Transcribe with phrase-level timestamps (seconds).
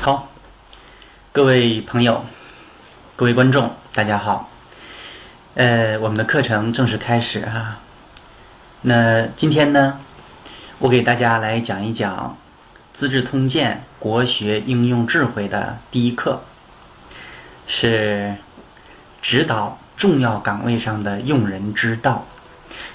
[0.00, 0.28] 好，
[1.30, 2.24] 各位朋友，
[3.14, 4.50] 各位观众，大家好。
[5.54, 7.78] 呃，我们的课程正式开始哈。
[8.80, 10.00] 那今天呢，
[10.80, 12.36] 我给大家来讲一讲
[12.98, 16.42] 《资治通鉴》国学应用智慧的第一课，
[17.68, 18.34] 是
[19.20, 22.26] 指导重要岗位上的用人之道。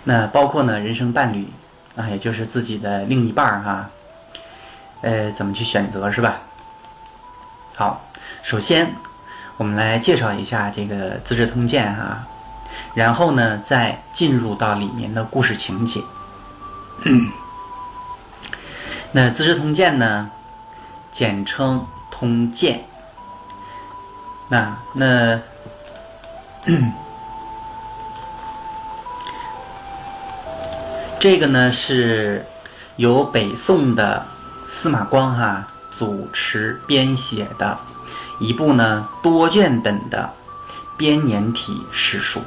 [0.03, 1.47] 那包括呢，人生伴侣
[1.97, 3.89] 啊，也就是自己的另一半儿哈。
[5.01, 6.39] 呃，怎么去选择是吧？
[7.75, 8.05] 好，
[8.41, 8.95] 首先
[9.57, 12.25] 我们来介绍一下这个《资治通鉴》哈，
[12.95, 16.01] 然后呢，再进入到里面的故事情节。
[19.11, 20.29] 那《资治通鉴》呢，
[21.11, 22.79] 简称《通鉴》。
[24.49, 25.39] 那那
[31.19, 32.45] 这个呢，是
[32.97, 34.25] 由北宋的
[34.67, 35.67] 司马光哈。
[35.97, 37.75] 主持编写的
[38.39, 40.31] 一部呢多卷本的
[40.95, 42.39] 编年体史书，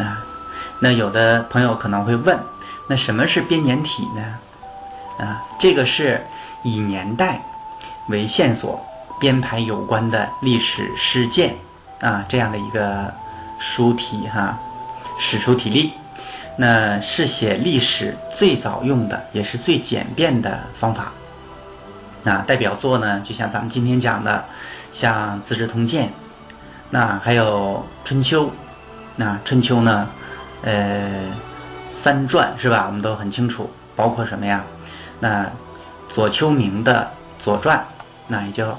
[0.00, 0.18] 啊，
[0.80, 2.36] 那有的朋友可能会问，
[2.88, 5.24] 那什么是编年体呢？
[5.24, 6.26] 啊，这个是
[6.64, 7.40] 以年代
[8.08, 8.84] 为线索
[9.20, 11.54] 编排有关的历史事件
[12.00, 13.14] 啊这样的一个
[13.60, 14.58] 书体哈，
[15.20, 15.92] 史书体例，
[16.56, 21.12] 那是写历史最早用的也是最简便的方法。
[22.22, 24.44] 那代表作呢，就像咱们今天讲的，
[24.92, 26.06] 像《资治通鉴》，
[26.90, 28.46] 那还有《春秋》，
[29.16, 30.08] 那《春秋》呢，
[30.62, 31.10] 呃，
[31.92, 32.84] 三传是吧？
[32.86, 34.62] 我们都很清楚，包括什么呀？
[35.18, 35.46] 那
[36.08, 37.10] 左丘明的
[37.42, 37.78] 《左传》，
[38.28, 38.70] 那也叫《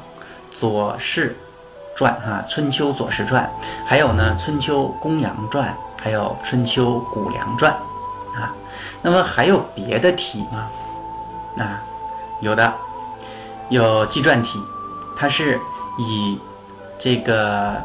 [0.54, 1.36] 左氏
[1.98, 3.44] 传》哈，《春秋左氏传》，
[3.86, 5.70] 还有呢，《春秋公羊传》，
[6.04, 7.74] 还有《春秋谷梁传》
[8.40, 8.54] 啊。
[9.02, 10.68] 那么还有别的题吗？
[11.56, 11.80] 那
[12.42, 12.74] 有的。
[13.70, 14.62] 有纪传体，
[15.16, 15.60] 它是
[15.98, 16.38] 以
[17.00, 17.76] 这个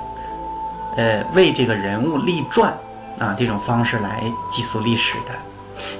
[0.96, 2.76] 呃为这个人物立传
[3.18, 5.32] 啊这种方式来记述历史的。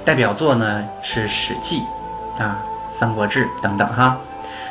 [0.05, 1.81] 代表作呢是《史记》
[2.43, 2.59] 啊
[2.93, 4.17] 《三国志》等等哈。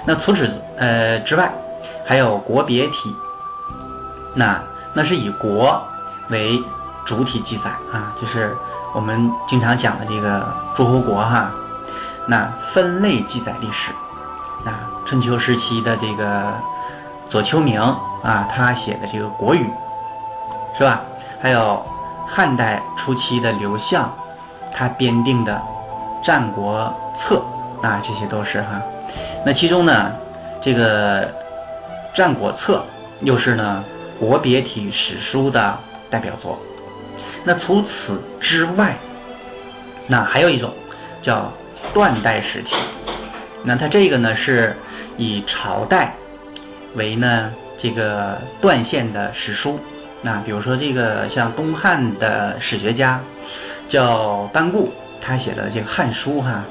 [0.04, 1.50] 那除此呃之外，
[2.06, 3.12] 还有国别体，
[4.36, 4.60] 那
[4.94, 5.82] 那是以国
[6.28, 6.62] 为
[7.08, 8.54] 主体记载啊，就是
[8.94, 10.46] 我们经常讲的这个
[10.76, 11.50] 诸侯国哈。
[12.26, 13.90] 那分类记载历史。
[14.66, 16.52] 啊，春秋时期的这个
[17.30, 17.80] 左丘明
[18.22, 19.64] 啊，他写的这个《国语》，
[20.76, 21.00] 是吧？
[21.40, 21.82] 还有
[22.28, 24.12] 汉代初期的刘向，
[24.70, 25.62] 他编定的
[26.26, 27.42] 《战国策》
[27.86, 28.82] 啊，这些都是哈。
[29.46, 30.12] 那其中呢，
[30.60, 31.24] 这个
[32.14, 32.84] 《战国策》
[33.24, 33.82] 又是呢
[34.20, 35.74] 国别体史书的
[36.10, 36.58] 代表作。
[37.44, 38.96] 那除此之外，
[40.06, 40.72] 那还有一种
[41.22, 41.52] 叫
[41.94, 42.76] 断代史体。
[43.64, 44.76] 那它这个呢，是
[45.16, 46.14] 以朝代
[46.94, 49.80] 为呢这个断线的史书。
[50.22, 53.20] 那比如说这个像东汉的史学家
[53.88, 56.62] 叫班固，他写的这个《汉书》哈，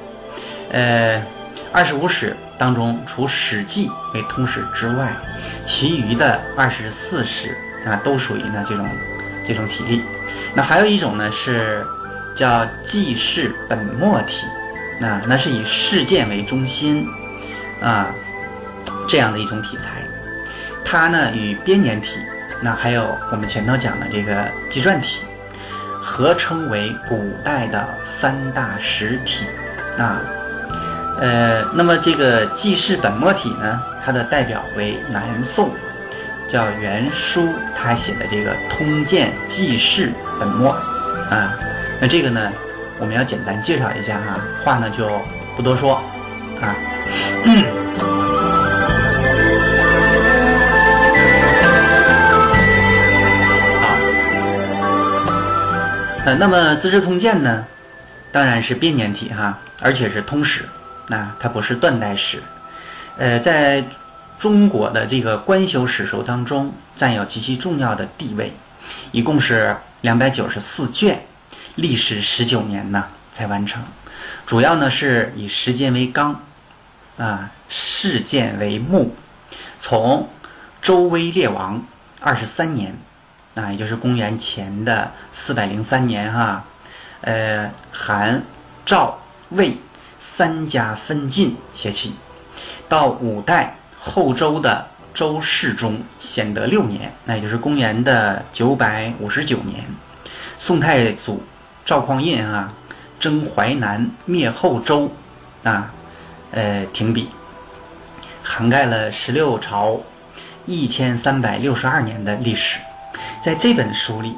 [0.72, 1.24] 呃，
[1.72, 5.14] 二十五史当中，除《史记》为通史之外，
[5.66, 8.86] 其余的二十四史啊，都属于呢这种
[9.46, 10.02] 这种体例。
[10.58, 11.86] 那还有一种呢是
[12.36, 14.48] 叫记事本末体。
[15.00, 17.08] 那那是以事件为中心，
[17.80, 18.08] 啊，
[19.08, 20.02] 这样的一种题材，
[20.84, 22.18] 它呢与编年体，
[22.62, 25.20] 那还有我们前头讲的这个纪传体，
[26.02, 29.46] 合称为古代的三大实体，
[30.00, 30.20] 啊，
[31.20, 35.70] 呃，那么这个记事本末体呢，它的代表为南宋，
[36.50, 40.76] 叫袁书，他写的这个《通鉴记事本末》，
[41.34, 41.54] 啊，
[42.00, 42.52] 那这个呢？
[43.00, 45.08] 我们要简单介绍一下哈，话呢就
[45.56, 46.02] 不多说
[46.60, 46.76] 啊。
[53.80, 53.94] 好，
[56.26, 57.64] 呃，那么《资治通鉴》呢，
[58.32, 60.66] 当然是编年体哈，而且是通史，
[61.08, 62.42] 那它不是断代史。
[63.20, 63.84] 呃，在
[64.40, 68.52] 中国的这个官修史书当中，占有极其重要的地位，
[69.12, 69.76] 一共是
[70.08, 71.22] 两百九十四卷。
[71.76, 73.84] 历时十九年呢才完成，
[74.46, 76.42] 主要呢是以时间为纲，
[77.18, 79.14] 啊事件为目，
[79.82, 80.30] 从
[80.82, 81.86] 周威烈王
[82.22, 82.98] 二十三年，
[83.54, 86.64] 啊也就是公元前的四百零三年哈，
[87.20, 88.42] 呃韩
[88.86, 89.20] 赵
[89.50, 89.78] 魏
[90.18, 92.16] 三家分晋写起，
[92.88, 99.84] 到五代后周的周世宗显德六年，那也就是公元的九百五十九年，
[100.60, 101.42] 宋太祖。
[101.84, 102.72] 赵匡胤啊，
[103.20, 105.12] 征淮南灭后周，
[105.64, 105.92] 啊，
[106.52, 107.30] 呃，停笔，
[108.44, 110.00] 涵盖了十六朝
[110.68, 112.78] 一千三百六十二年的历史。
[113.42, 114.36] 在这本书里，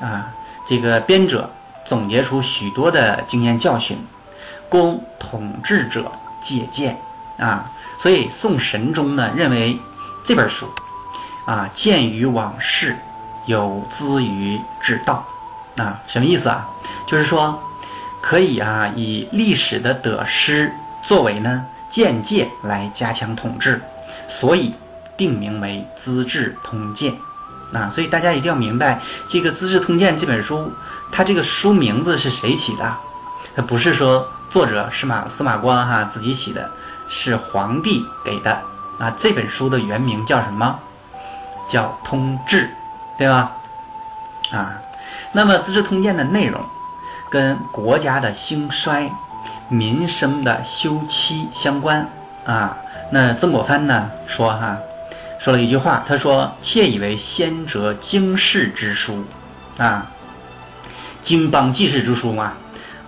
[0.00, 0.32] 啊，
[0.66, 1.50] 这个编者
[1.84, 3.98] 总结出许多的经验教训，
[4.70, 6.10] 供统治者
[6.42, 6.96] 借鉴
[7.36, 7.70] 啊。
[7.98, 9.78] 所以宋神宗呢认为
[10.24, 10.66] 这本书
[11.44, 12.96] 啊，鉴于往事，
[13.46, 15.26] 有资于治道
[15.76, 16.00] 啊。
[16.06, 16.68] 什么意思啊？
[17.06, 17.60] 就是说。
[18.24, 20.72] 可以啊，以历史的得失
[21.02, 23.82] 作为呢鉴戒来加强统治，
[24.28, 24.72] 所以
[25.16, 27.12] 定名为《资治通鉴》
[27.76, 27.90] 啊。
[27.92, 30.72] 所以大家一定要明白，这个《资治通鉴》这本书，
[31.10, 32.94] 它这个书名字是谁起的？
[33.56, 36.70] 它不是说作者司马司马光哈自己起的，
[37.08, 38.62] 是皇帝给的
[39.02, 39.12] 啊。
[39.18, 40.78] 这本书的原名叫什么？
[41.68, 42.66] 叫《通志》，
[43.18, 43.52] 对吧？
[44.52, 44.78] 啊，
[45.32, 46.60] 那么《资治通鉴》的内容。
[47.30, 49.10] 跟国家的兴衰、
[49.70, 52.06] 民生的休戚相关
[52.44, 52.76] 啊。
[53.10, 54.76] 那曾国藩呢说哈，
[55.40, 59.24] 说了一句话，他说：“窃以为先哲经世之书
[59.78, 60.10] 啊，
[61.22, 62.52] 经邦济世之书嘛，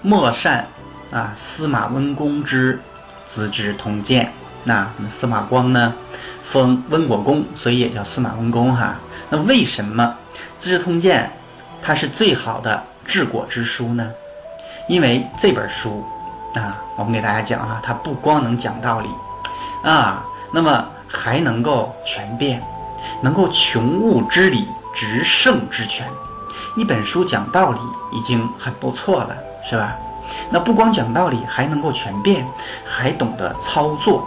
[0.01, 0.69] 莫善
[1.11, 2.81] 啊司马温公之
[3.29, 4.33] 资治通鉴。
[4.65, 5.95] 那司马光呢，
[6.43, 8.97] 封温国公，所以也叫司马温公哈。
[9.31, 10.15] 那为什么
[10.59, 11.31] 资治通鉴
[11.83, 14.11] 它是最好的？”治国之书呢？
[14.89, 16.03] 因为这本书
[16.55, 19.09] 啊，我们给大家讲啊，它不光能讲道理
[19.83, 22.63] 啊，那么还能够权变，
[23.21, 26.09] 能够穷物之理，直胜之权。
[26.77, 27.79] 一本书讲道理
[28.11, 29.37] 已经很不错了，
[29.69, 29.95] 是吧？
[30.51, 32.47] 那不光讲道理，还能够权变，
[32.87, 34.27] 还懂得操作，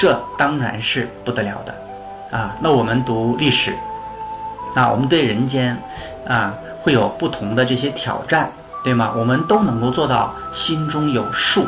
[0.00, 2.56] 这当然是不得了的啊。
[2.58, 3.76] 那我们读历史
[4.74, 5.80] 啊，我们对人间
[6.26, 6.52] 啊。
[6.82, 8.50] 会有不同的这些挑战，
[8.82, 9.12] 对吗？
[9.14, 11.66] 我们都能够做到心中有数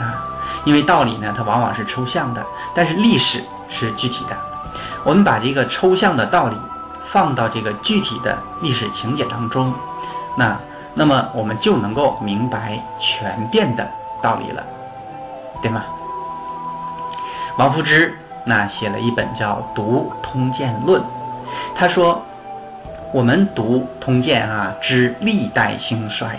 [0.00, 0.24] 啊，
[0.64, 2.42] 因为道理呢，它往往是抽象的，
[2.74, 4.36] 但是历史是具体的。
[5.04, 6.56] 我们把这个抽象的道理
[7.04, 9.74] 放到这个具体的历史情节当中，
[10.38, 10.56] 那
[10.94, 13.86] 那么我们就能够明白全变的
[14.22, 14.64] 道理了，
[15.60, 15.84] 对吗？
[17.56, 18.12] 王夫之
[18.44, 21.00] 那写了一本叫《读通鉴论》，
[21.74, 22.22] 他说。
[23.12, 26.38] 我们读《通鉴》啊，知历代兴衰，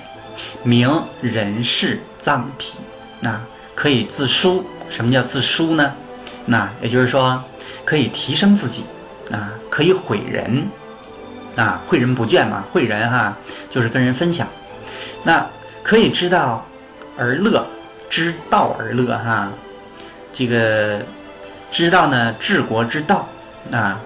[0.63, 2.77] 明人事脏脾，
[3.21, 3.39] 那
[3.73, 4.63] 可以自书。
[4.89, 5.93] 什么叫自书呢？
[6.45, 7.41] 那也就是说，
[7.83, 8.83] 可以提升自己，
[9.31, 10.67] 啊，可以毁人，
[11.55, 13.35] 啊，诲人不倦嘛，诲人哈，
[13.71, 14.45] 就是跟人分享。
[15.23, 15.47] 那
[15.81, 16.63] 可以知道
[17.17, 17.65] 而乐，
[18.09, 19.49] 知道而乐哈，
[20.37, 21.01] 这个
[21.71, 23.27] 知道呢治国之道，
[23.71, 23.99] 啊，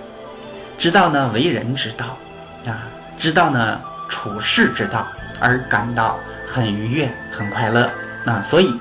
[0.80, 2.18] 知道呢为人之道。
[2.66, 2.88] 啊，
[3.18, 5.06] 知道呢处世之道，
[5.42, 6.18] 而感到
[6.48, 7.90] 很愉悦、很快乐。
[8.24, 8.80] 啊，所以，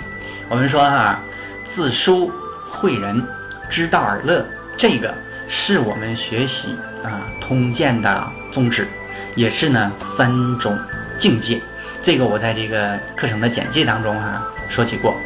[0.49, 1.19] 我们说哈，
[1.67, 2.31] 自书
[2.70, 3.26] 诲人，
[3.69, 4.46] 知道而乐，
[4.76, 5.12] 这个
[5.49, 8.87] 是我们学习啊通鉴的宗旨，
[9.35, 10.31] 也是呢三
[10.61, 10.79] 种
[11.19, 11.61] 境界。
[12.00, 15.17] 这个我在这个课程的简介当中哈说起过，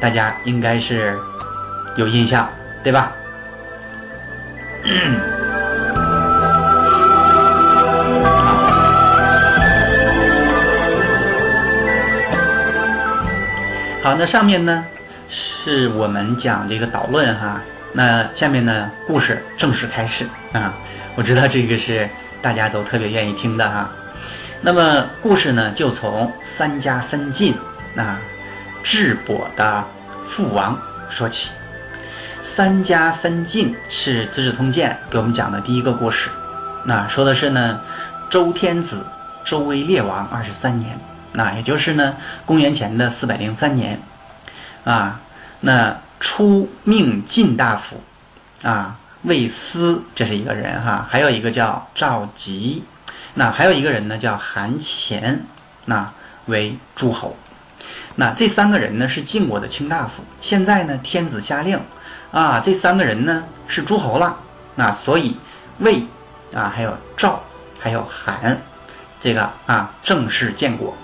[0.00, 1.18] 大家应该是
[1.96, 2.48] 有印象，
[2.82, 3.12] 对吧？
[14.02, 14.84] 好，那上面呢
[15.28, 17.60] 是我们讲这个导论哈，
[17.92, 20.74] 那下面呢故事正式开始啊。
[21.14, 22.08] 我知道这个是
[22.40, 23.88] 大家都特别愿意听的哈。
[24.60, 27.54] 那么故事呢就从三家分晋
[27.94, 28.18] 啊，
[28.82, 29.84] 智伯的
[30.26, 30.76] 父王
[31.08, 31.50] 说起。
[32.54, 36.28] 三家分晋是《资治通鉴》给我们讲的第一个故事，
[36.84, 37.80] 那说的是呢
[38.28, 39.06] 周天子
[39.42, 40.98] 周威烈王二十三年。
[41.32, 43.98] 那也就是呢，公元前的四百零三年，
[44.84, 45.18] 啊，
[45.60, 47.98] 那出命晋大夫，
[48.62, 52.84] 啊，魏斯这是一个人哈，还有一个叫赵吉，
[53.32, 55.46] 那还有一个人呢叫韩虔，
[55.86, 56.12] 那
[56.44, 57.34] 为诸侯，
[58.14, 61.80] 那这三个人呢是晋国的卿大夫，现在呢天子下令，
[62.30, 64.36] 啊，这三个人呢是诸侯了，
[64.74, 65.36] 那所以
[65.78, 66.02] 魏
[66.54, 67.42] 啊还有赵
[67.80, 68.56] 还有韩，
[69.20, 70.94] 这个啊正式建国。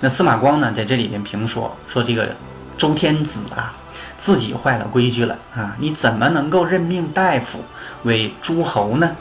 [0.00, 2.28] 那司马光呢，在这里边评说说这个
[2.76, 3.72] 周天子啊，
[4.18, 5.74] 自己坏了规矩了啊！
[5.78, 7.62] 你怎么能够任命大夫
[8.02, 9.16] 为诸侯呢？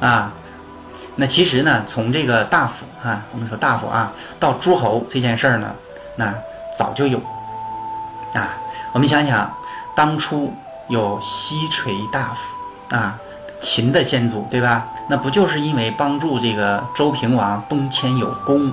[0.00, 0.32] 啊，
[1.16, 5.72] 那其实呢，从这个大夫啊，我们说大夫啊，到诸侯这件事儿呢，
[6.16, 6.34] 那
[6.76, 7.18] 早就有
[8.32, 8.56] 啊。
[8.92, 9.50] 我们想想，
[9.94, 10.52] 当初
[10.88, 13.18] 有西垂大夫啊，
[13.60, 14.86] 秦的先祖对吧？
[15.08, 18.72] 那不就是因为帮助这个周平王东迁有功，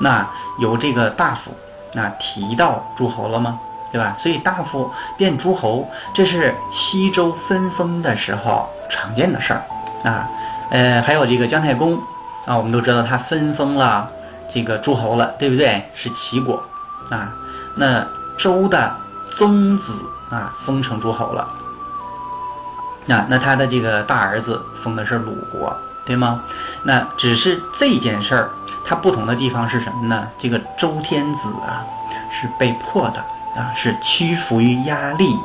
[0.00, 0.26] 那？
[0.60, 1.50] 由这个大夫
[1.94, 3.58] 那提到诸侯了吗？
[3.90, 4.16] 对吧？
[4.20, 9.64] 所以大夫变诸侯，这是西周分封的时候常见的事儿
[10.04, 10.28] 啊。
[10.70, 11.98] 呃，还有这个姜太公
[12.46, 14.08] 啊，我们都知道他分封了
[14.48, 15.82] 这个诸侯了，对不对？
[15.96, 16.62] 是齐国
[17.10, 17.32] 啊。
[17.74, 18.06] 那
[18.36, 18.96] 周的
[19.30, 19.92] 宗子
[20.30, 21.46] 啊，封成诸侯了。
[23.06, 26.40] 那那他的这个大儿子封的是鲁国，对吗？
[26.84, 28.50] 那只是这件事儿，
[28.84, 30.26] 它不同的地方是什么呢？
[30.38, 31.84] 这个周天子啊，
[32.30, 33.18] 是被迫的
[33.60, 35.36] 啊，是屈服于压力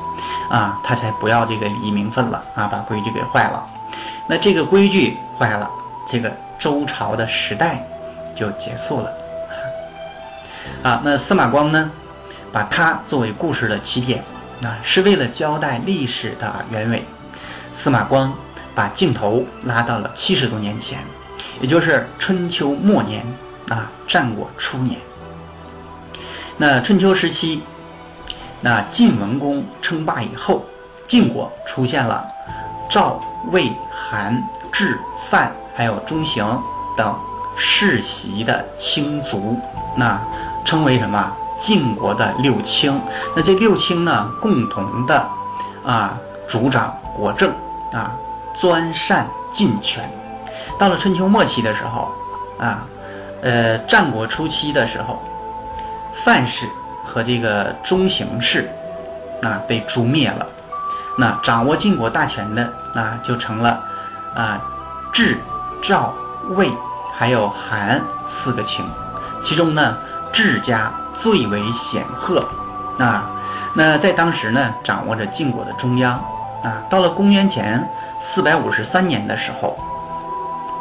[0.49, 3.65] 啊，他才不要这个礼名分了啊，把规矩给坏了。
[4.27, 5.69] 那这个规矩坏了，
[6.07, 7.85] 这个周朝的时代
[8.35, 9.11] 就结束了
[10.83, 11.01] 啊。
[11.03, 11.91] 那司马光呢，
[12.51, 14.23] 把它作为故事的起点，
[14.63, 17.03] 啊，是为了交代历史的原委。
[17.71, 18.33] 司马光
[18.73, 20.99] 把镜头拉到了七十多年前，
[21.61, 23.23] 也就是春秋末年
[23.69, 24.99] 啊，战国初年。
[26.57, 27.61] 那春秋时期，
[28.61, 30.65] 那晋文公称霸以后，
[31.07, 32.25] 晋国出现了
[32.89, 33.21] 赵、
[33.51, 34.99] 魏、韩、智、
[35.29, 36.61] 范，还有中行
[36.97, 37.15] 等
[37.55, 39.59] 世袭的卿族，
[39.95, 40.19] 那
[40.63, 41.31] 称为什么？
[41.59, 43.01] 晋国的六卿。
[43.35, 45.27] 那这六卿呢，共同的
[45.85, 46.95] 啊，主掌。
[47.19, 47.51] 国政
[47.91, 48.15] 啊，
[48.57, 50.09] 专擅晋权。
[50.77, 52.15] 到了春秋末期的时候，
[52.57, 52.85] 啊，
[53.41, 55.21] 呃，战国初期的时候，
[56.23, 56.65] 范氏
[57.05, 58.69] 和这个中行氏
[59.41, 60.47] 啊被诛灭了。
[61.17, 63.83] 那掌握晋国大权的啊，就成了
[64.33, 64.61] 啊，
[65.11, 65.37] 智、
[65.81, 66.13] 赵、
[66.51, 66.71] 魏
[67.13, 68.85] 还有韩四个卿。
[69.43, 69.97] 其中呢，
[70.31, 72.47] 智家最为显赫
[72.97, 73.29] 啊。
[73.75, 76.19] 那在当时呢，掌握着晋国的中央。
[76.61, 77.81] 啊，到了公元前
[78.19, 79.79] 四百五十三年的时候，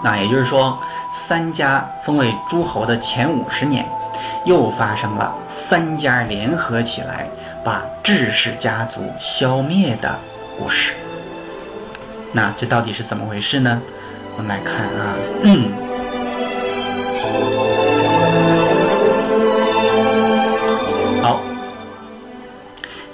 [0.03, 0.77] 那也就是说，
[1.13, 3.87] 三家封为诸侯的前五十年，
[4.45, 7.29] 又发生了三家联合起来
[7.65, 10.19] 把智氏家族消灭的
[10.59, 10.95] 故事。
[12.33, 13.81] 那这到底是怎么回事呢？
[14.37, 15.15] 我们来看啊，
[15.45, 15.88] 好。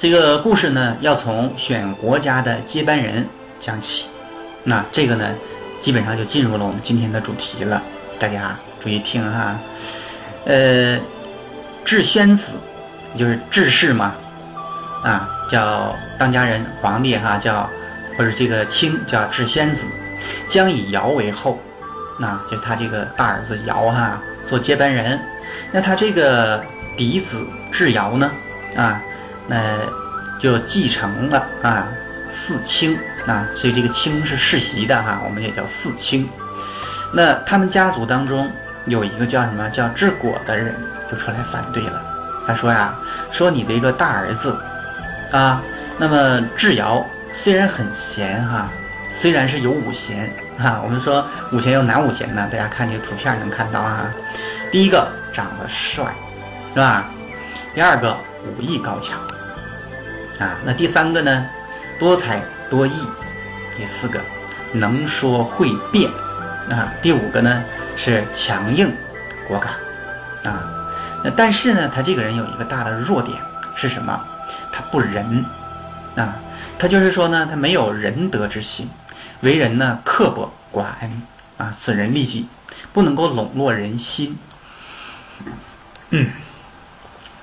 [0.04, 3.26] 这个故事呢，要从选国家的接班人
[3.58, 4.04] 讲起。
[4.62, 5.30] 那这个呢，
[5.80, 7.82] 基本上就进入了我们今天的主题了。
[8.18, 9.58] 大家注意听哈。
[10.44, 10.98] 呃，
[11.86, 12.52] 智宣子
[13.16, 14.14] 就是智氏嘛，
[15.02, 17.66] 啊，叫当家人皇帝哈，叫
[18.18, 19.86] 或者这个卿叫智宣子，
[20.50, 21.58] 将以尧为后，
[22.20, 25.18] 那就是他这个大儿子尧哈做接班人。
[25.72, 26.62] 那他这个
[26.94, 27.42] 嫡子
[27.72, 28.30] 智尧呢，
[28.76, 29.00] 啊。
[29.46, 29.58] 那
[30.38, 31.86] 就继承了啊，
[32.28, 36.28] 四卿啊，所以这个卿是世袭的哈，我们也叫四卿。
[37.12, 38.50] 那他们家族当中
[38.86, 40.74] 有一个叫什么叫治果的人，
[41.10, 42.02] 就出来反对了。
[42.46, 42.94] 他说呀，
[43.30, 44.56] 说你的一个大儿子
[45.32, 45.62] 啊，
[45.96, 48.68] 那么智尧虽然很贤哈，
[49.10, 52.48] 虽然是有五贤哈，我们说五贤有哪五贤呢？
[52.50, 54.10] 大家看这个图片能看到啊。
[54.70, 56.12] 第一个长得帅，
[56.74, 57.08] 是吧？
[57.74, 59.18] 第二个武艺高强。
[60.38, 61.46] 啊，那第三个呢，
[61.98, 62.92] 多才多艺；
[63.76, 64.20] 第四个，
[64.72, 66.10] 能说会辩；
[66.70, 67.62] 啊，第五个呢
[67.96, 68.92] 是强硬
[69.46, 69.72] 果敢。
[70.52, 70.64] 啊，
[71.22, 73.38] 那但是呢，他这个人有一个大的弱点
[73.76, 74.20] 是什么？
[74.72, 75.44] 他不仁。
[76.16, 76.34] 啊，
[76.78, 78.90] 他就是说呢，他没有仁德之心，
[79.40, 81.22] 为人呢刻薄寡恩，
[81.58, 82.48] 啊，损人利己，
[82.92, 84.36] 不能够笼络人心。
[86.10, 86.28] 嗯，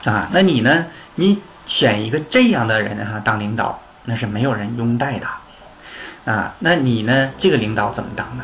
[0.04, 0.86] 啊，那你呢？
[1.16, 1.42] 你？
[1.66, 7.32] 选一个这样的人哈当领导，那是没有人拥戴的，啊，那你呢？
[7.38, 8.44] 这个领导怎么当呢？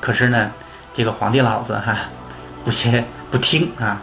[0.00, 0.50] 可是呢，
[0.94, 1.96] 这个皇帝老子哈，
[2.64, 4.00] 不先不听啊，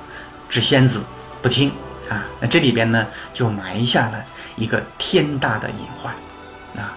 [0.49, 1.01] 智仙子
[1.41, 1.71] 不听
[2.09, 4.23] 啊，那这里边呢就埋下了
[4.55, 6.13] 一个天大的隐患，
[6.81, 6.93] 啊，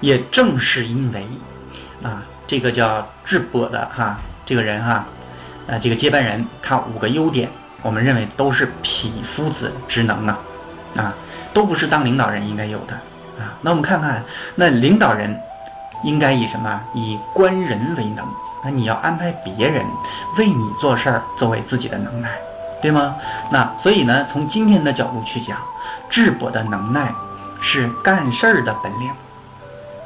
[0.00, 1.26] 也正是因为
[2.02, 5.06] 啊，这个叫智伯的哈这个人哈，
[5.68, 7.48] 啊，这个接班人他五个优点，
[7.82, 10.38] 我们认为都是匹夫子之能啊。
[10.96, 11.14] 啊，
[11.52, 12.94] 都不是当领导人应该有的
[13.42, 13.54] 啊。
[13.62, 14.22] 那我们看看，
[14.54, 15.38] 那领导人
[16.02, 16.80] 应该以什么？
[16.94, 18.24] 以观人为能。
[18.64, 19.84] 那你要安排别人
[20.38, 22.30] 为你做事儿，作为自己的能耐，
[22.80, 23.14] 对吗？
[23.50, 25.58] 那所以呢，从今天的角度去讲，
[26.08, 27.12] 智伯的能耐
[27.60, 29.10] 是干事儿的本领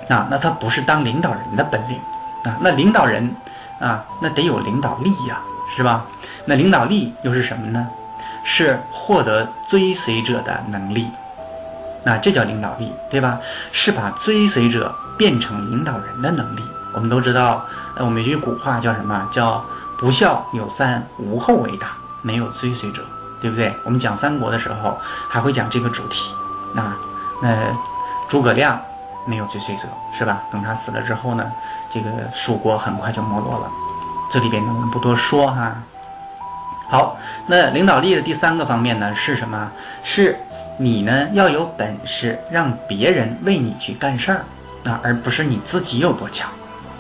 [0.09, 0.27] 啊。
[0.29, 1.99] 那他不是当领导人的本领
[2.45, 2.59] 啊。
[2.61, 3.33] 那领导人
[3.79, 5.39] 啊，那得有领导力呀，
[5.77, 6.05] 是吧？
[6.47, 7.87] 那领导力又是什么呢？
[8.51, 11.07] 是获得追随者的能力，
[12.03, 13.39] 那这叫领导力，对吧？
[13.73, 16.63] 是把追随者变成领导人的能力。
[16.95, 17.63] 我们都知道，
[17.95, 19.29] 呃，我们有句古话叫什么？
[19.31, 19.63] 叫
[19.99, 21.89] 不孝有三，无后为大。
[22.23, 23.03] 没有追随者，
[23.41, 23.73] 对不对？
[23.85, 26.35] 我们讲三国的时候还会讲这个主题
[26.75, 26.97] 啊，
[27.43, 27.55] 那
[28.29, 28.81] 诸葛亮
[29.27, 29.83] 没有追随者，
[30.17, 30.43] 是吧？
[30.51, 31.45] 等他死了之后呢，
[31.93, 33.71] 这个蜀国很快就没落了。
[34.33, 35.77] 这里边呢，我们不多说哈。
[36.91, 39.71] 好，那领导力的第三个方面呢是什么？
[40.03, 40.39] 是
[40.79, 44.45] 你呢要有本事，让别人为你去干事儿
[44.85, 46.51] 啊，而不是你自己有多强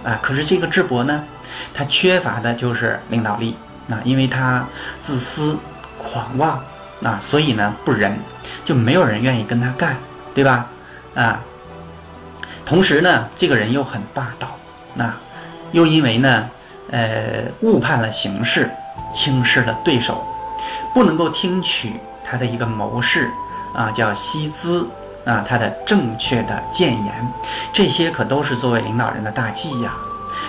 [0.04, 0.18] 啊。
[0.20, 1.24] 可是这个智博呢，
[1.72, 3.56] 他缺乏的就是领导力
[3.88, 4.66] 啊，因为他
[5.00, 5.56] 自私、
[5.96, 6.62] 狂妄
[7.02, 8.18] 啊，所以呢不仁，
[8.66, 9.96] 就没有人愿意跟他干，
[10.34, 10.66] 对吧？
[11.14, 11.40] 啊，
[12.66, 14.48] 同时呢，这个人又很霸道，
[14.92, 15.14] 那
[15.72, 16.50] 又因为呢。
[16.90, 18.70] 呃，误判了形势，
[19.18, 20.24] 轻视了对手，
[20.94, 21.94] 不能够听取
[22.24, 23.28] 他的一个谋士
[23.74, 24.88] 啊，叫西资
[25.24, 27.32] 啊，他的正确的谏言，
[27.72, 29.92] 这些可都是作为领导人的大忌呀。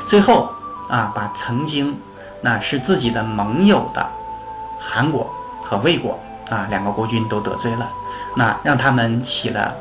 [0.06, 0.54] 最后
[0.88, 1.98] 啊，把曾经
[2.42, 4.08] 那是自己的盟友的
[4.80, 5.28] 韩国
[5.64, 6.20] 和魏国
[6.52, 7.90] 啊两个国君都得罪了，
[8.36, 9.74] 那让他们起了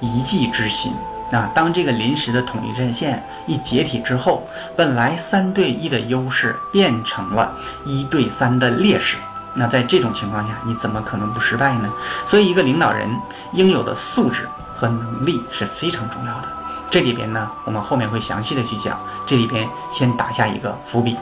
[0.00, 0.94] 一计之心。
[1.30, 4.46] 那当这个临时的统一阵线一解体之后，
[4.76, 7.56] 本来三对一的优势变成了
[7.86, 9.16] 一对三的劣势。
[9.54, 11.88] 那在这种情况下，你怎么可能不失败呢？
[12.26, 13.08] 所以，一个领导人
[13.52, 16.48] 应有的素质和能力是非常重要的。
[16.90, 18.98] 这里边呢，我们后面会详细的去讲。
[19.26, 21.16] 这里边先打下一个伏笔，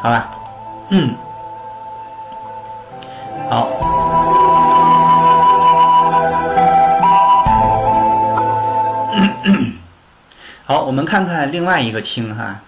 [0.00, 0.28] 好吧？
[0.90, 1.14] 嗯，
[3.48, 3.91] 好。
[10.64, 12.60] 好，我们看看另外一个卿哈，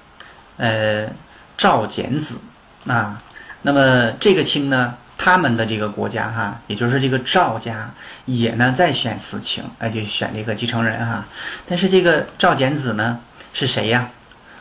[0.56, 1.06] 呃，
[1.56, 2.38] 赵简子
[2.88, 3.22] 啊。
[3.62, 7.88] 那么这个卿呢，他们的这个国家哈，也就是这个赵家
[8.24, 11.24] 也呢在选死卿，哎，就选这个继承人哈。
[11.68, 13.20] 但是这个赵简子呢
[13.52, 14.10] 是谁呀？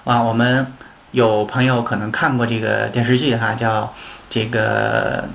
[0.03, 0.67] 啊，我们
[1.09, 3.91] 有朋友可能看过这个电视剧哈，叫
[4.29, 5.27] 这个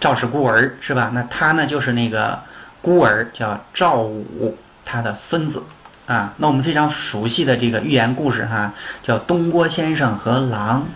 [0.00, 1.12] 赵氏孤儿是吧？
[1.14, 2.40] 那他呢就是那个
[2.82, 5.62] 孤儿叫赵武，他的孙子。
[6.06, 10.86] 啊，那我们非常熟悉的这个寓言故事哈，叫《东郭先生和狼》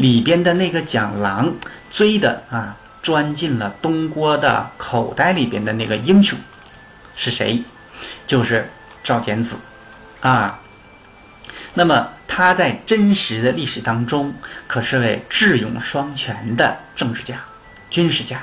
[0.00, 1.54] 里边的那个讲狼
[1.90, 6.38] 追的啊，钻进了东郭的口袋里边的那个英雄
[7.16, 7.62] 是谁？
[8.26, 8.68] 就是
[9.02, 9.56] 赵简子
[10.20, 10.60] 啊。
[11.72, 14.34] 那么他在真实的历史当中
[14.66, 17.36] 可是位智勇双全的政治家、
[17.88, 18.40] 军事家。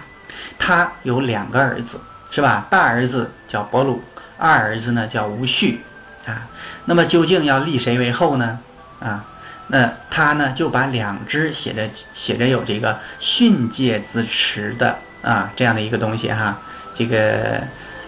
[0.57, 1.99] 他有两个儿子，
[2.31, 2.65] 是吧？
[2.69, 4.01] 大儿子叫伯鲁，
[4.39, 5.81] 二儿子呢叫吴旭。
[6.25, 6.47] 啊，
[6.85, 8.59] 那么究竟要立谁为后呢？
[8.99, 9.23] 啊，
[9.67, 16.57] 那他呢就把两只写着写着有这个训诫之词的啊这样的一个东西哈，
[16.95, 17.61] 这个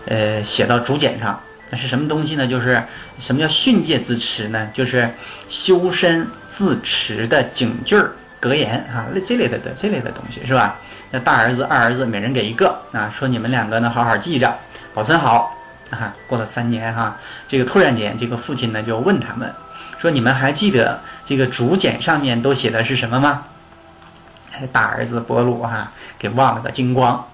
[0.05, 2.47] 呃写到竹简上，那是什么东西呢？
[2.47, 2.81] 就是
[3.19, 4.69] 什么叫训诫之词呢？
[4.73, 5.09] 就是
[5.49, 10.77] 修身自持的警句儿格言啊，那这类的的这类的东西是吧？
[11.11, 14.57] 那大儿子二儿子每人给一个啊，说你们两个呢好好记着，
[14.93, 15.56] 保存好。
[15.89, 19.53] 啊，过了三年哈，这个突然间，这个父亲呢就问他们，
[19.97, 23.45] 说：“你们还记得这个竹简上面都写的是什么吗？”
[24.73, 27.27] 大儿子伯鲁哈给忘了个精光，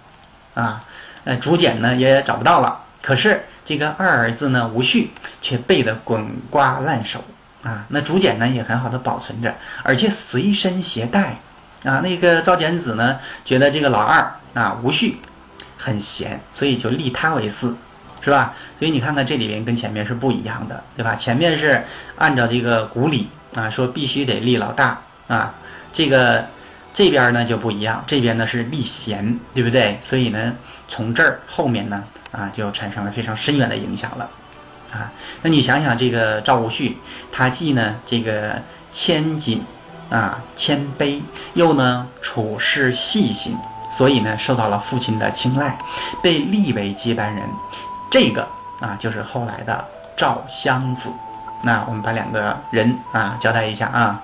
[0.53, 0.83] 啊，
[1.23, 2.81] 呃，竹简呢也找不到了。
[3.01, 5.11] 可是这个二儿子呢吴旭
[5.41, 7.23] 却背得滚瓜烂熟
[7.63, 7.85] 啊。
[7.87, 11.37] 那竹简呢也很好的保存着，而且随身携带
[11.85, 12.01] 啊。
[12.01, 15.17] 那个赵简子呢觉得这个老二啊吴旭
[15.77, 17.73] 很闲，所以就立他为嗣。
[18.23, 18.53] 是吧？
[18.79, 21.13] 所以你看看这里边跟前面是不一样的，对吧？
[21.15, 21.83] 前面是
[22.15, 25.53] 按照这个古礼啊，说必须得立老大啊，
[25.91, 26.45] 这个
[26.93, 29.99] 这边呢就不一样，这边呢是立贤，对不对？
[30.03, 30.53] 所以呢，
[30.87, 34.29] 从这儿后面呢啊，就产生了非常深远的影响了
[34.93, 35.11] 啊。
[35.41, 36.93] 那你想想，这个赵无恤，
[37.29, 38.61] 他既呢这个
[38.93, 39.61] 谦谨
[40.09, 41.19] 啊谦卑，
[41.55, 43.57] 又呢处事细心，
[43.91, 45.77] 所以呢受到了父亲的青睐，
[46.21, 47.43] 被立为接班人。
[48.13, 48.47] 这个
[48.79, 49.83] 啊，就是后来的
[50.15, 51.09] 赵襄子。
[51.63, 54.21] 那我们把两个人啊交代一下啊。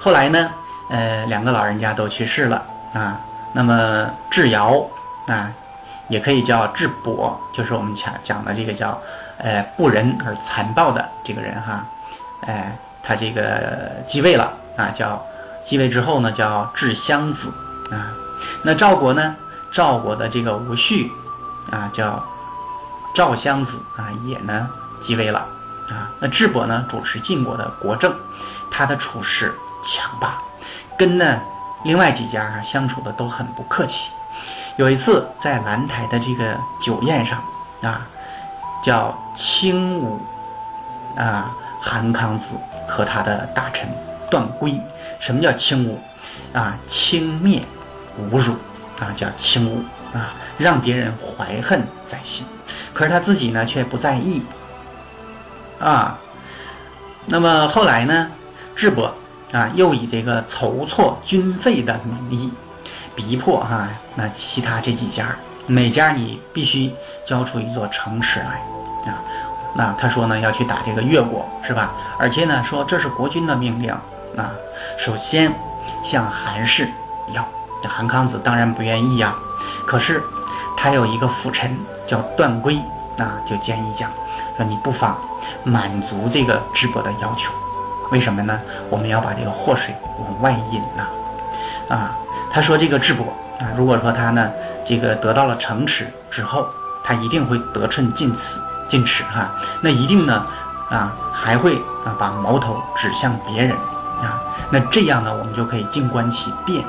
[0.00, 0.48] 后来呢，
[0.88, 3.18] 呃，两个老人家都去世了啊。
[3.54, 4.86] 那么智瑶
[5.26, 5.50] 啊，
[6.06, 8.96] 也可以叫智伯，就是我们讲讲的这个叫
[9.38, 11.84] 呃不仁而残暴的这个人哈。
[12.46, 15.20] 哎，他这个继位了啊，叫
[15.64, 17.52] 继位之后呢，叫智襄子
[17.90, 18.14] 啊。
[18.62, 19.34] 那赵国呢，
[19.72, 21.10] 赵国的这个吴旭
[21.72, 22.24] 啊，叫。
[23.14, 24.68] 赵襄子啊，也呢
[25.00, 25.40] 继位了
[25.88, 26.10] 啊。
[26.20, 28.14] 那智伯呢，主持晋国的国政，
[28.70, 30.38] 他的处事强霸，
[30.98, 31.40] 跟呢
[31.84, 34.10] 另外几家啊相处的都很不客气。
[34.76, 37.42] 有一次在兰台的这个酒宴上
[37.82, 38.00] 啊，
[38.82, 40.20] 叫轻武
[41.16, 42.54] 啊韩康子
[42.88, 43.88] 和他的大臣
[44.30, 44.80] 段圭。
[45.18, 46.00] 什么叫轻武
[46.54, 46.74] 啊？
[46.88, 47.62] 轻蔑
[48.32, 48.54] 侮辱
[48.98, 52.46] 啊，叫轻侮啊，让别人怀恨在心。
[52.92, 54.42] 可是他自己呢却不在意
[55.78, 56.18] 啊。
[57.26, 58.28] 那么后来呢，
[58.74, 59.14] 智伯
[59.52, 62.52] 啊又以这个筹措军费的名义，
[63.14, 66.92] 逼迫哈那其他这几家，每家你必须
[67.26, 68.62] 交出一座城池来
[69.10, 69.22] 啊。
[69.76, 71.92] 那他说呢要去打这个越国是吧？
[72.18, 73.90] 而且呢说这是国君的命令
[74.36, 74.50] 啊。
[74.98, 75.52] 首先
[76.02, 76.88] 向韩氏
[77.32, 77.46] 要，
[77.88, 79.34] 韩康子当然不愿意呀。
[79.86, 80.22] 可是
[80.76, 81.78] 他有一个辅臣
[82.10, 82.76] 叫段圭，
[83.16, 84.10] 那就建议讲
[84.56, 85.16] 说你不妨
[85.62, 87.52] 满足这个智伯的要求。
[88.10, 88.58] 为什么呢？
[88.88, 91.06] 我们要把这个祸水往外引呐。
[91.94, 92.10] 啊，
[92.50, 93.24] 他说这个智伯
[93.60, 94.50] 啊，如果说他呢
[94.84, 96.66] 这个得到了城池之后，
[97.04, 98.58] 他一定会得寸进尺。
[98.88, 99.48] 进尺哈，
[99.80, 100.44] 那一定呢，
[100.90, 103.70] 啊，还会啊把矛头指向别人
[104.20, 106.84] 啊，那这样呢，我们就可以静观其变，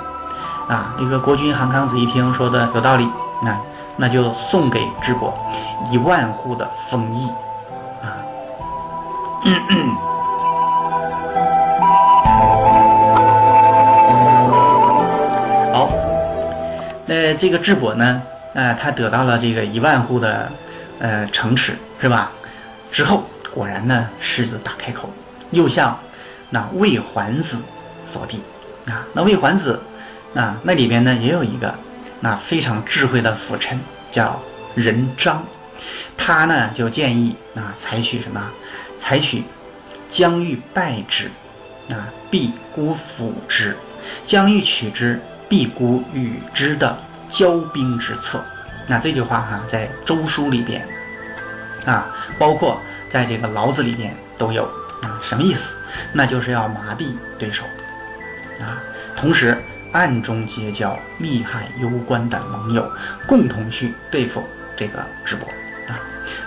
[0.68, 3.08] 啊，一个国君韩康子一听说的有道理，
[3.44, 3.56] 那
[3.98, 5.34] 那就送给智伯
[5.92, 7.28] 一万户的封邑，
[8.02, 8.18] 啊，
[15.74, 15.90] 好，
[17.06, 18.22] 那这个智伯呢，
[18.54, 20.52] 啊，他得到了这个一万户的。
[21.04, 22.30] 呃，城池是吧？
[22.92, 25.10] 之后果然呢，狮子大开口，
[25.50, 25.98] 又向
[26.52, 27.58] 那魏桓子
[28.06, 28.40] 所递
[28.86, 29.04] 啊。
[29.14, 29.82] 那魏桓子
[30.36, 31.74] 啊，那里边呢也有一个
[32.22, 33.78] 那非常智慧的辅臣，
[34.12, 34.42] 叫
[34.76, 35.44] 任章。
[36.16, 38.42] 他呢就建议啊，采取什么？
[39.00, 39.44] 采取
[40.10, 41.30] 将欲败之，
[41.90, 43.74] 啊，必孤辅之；
[44.26, 46.96] 将欲取之，必孤与之的
[47.32, 48.40] 交兵之策。
[48.88, 50.88] 那这句话哈，在周书里边，
[51.86, 52.80] 啊，包括
[53.10, 54.66] 在这个老子里边都有
[55.02, 55.74] 啊，什么意思？
[56.14, 57.64] 那就是要麻痹对手，
[58.60, 58.78] 啊，
[59.18, 59.58] 同时
[59.92, 62.92] 暗中结交利害攸关的盟友，
[63.28, 64.44] 共同去对付
[64.76, 65.48] 这个智伯
[65.88, 66.00] 啊，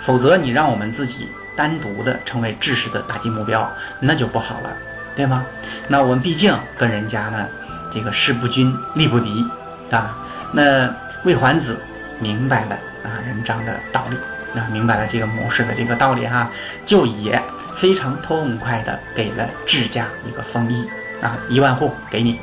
[0.03, 4.69] 否则你让我们自己单独的成为智士的打击目标，那就不好了，
[5.15, 5.45] 对吗？
[5.87, 7.47] 那我们毕竟跟人家呢，
[7.91, 9.45] 这个势不均，力不敌
[9.91, 10.15] 啊，
[10.51, 11.77] 那魏桓子。
[12.17, 14.15] 明白了啊，人章的道理
[14.57, 16.49] 啊，明白了这个模式的这个道理哈，
[16.85, 17.37] 就也
[17.75, 20.89] 非常痛快的给了智家一个封邑
[21.21, 22.39] 啊，一万户给你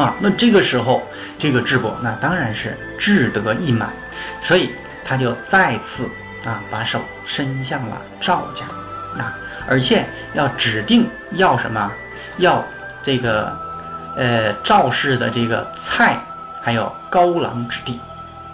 [0.00, 0.14] 啊。
[0.20, 1.02] 那这个时候，
[1.38, 3.90] 这个智伯那当然是志得意满，
[4.40, 4.70] 所以
[5.04, 6.08] 他就再次
[6.44, 8.64] 啊把手伸向了赵家
[9.22, 9.36] 啊，
[9.68, 11.90] 而且要指定要什么，
[12.38, 12.64] 要
[13.02, 13.56] 这个
[14.16, 16.16] 呃赵氏的这个菜，
[16.62, 17.98] 还有高郎之地。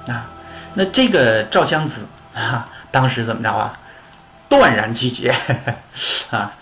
[0.08, 0.26] 啊，
[0.74, 2.02] 那这个赵襄子
[2.34, 3.78] 啊，当时怎么着啊？
[4.46, 5.34] 断然拒绝
[6.30, 6.52] 啊！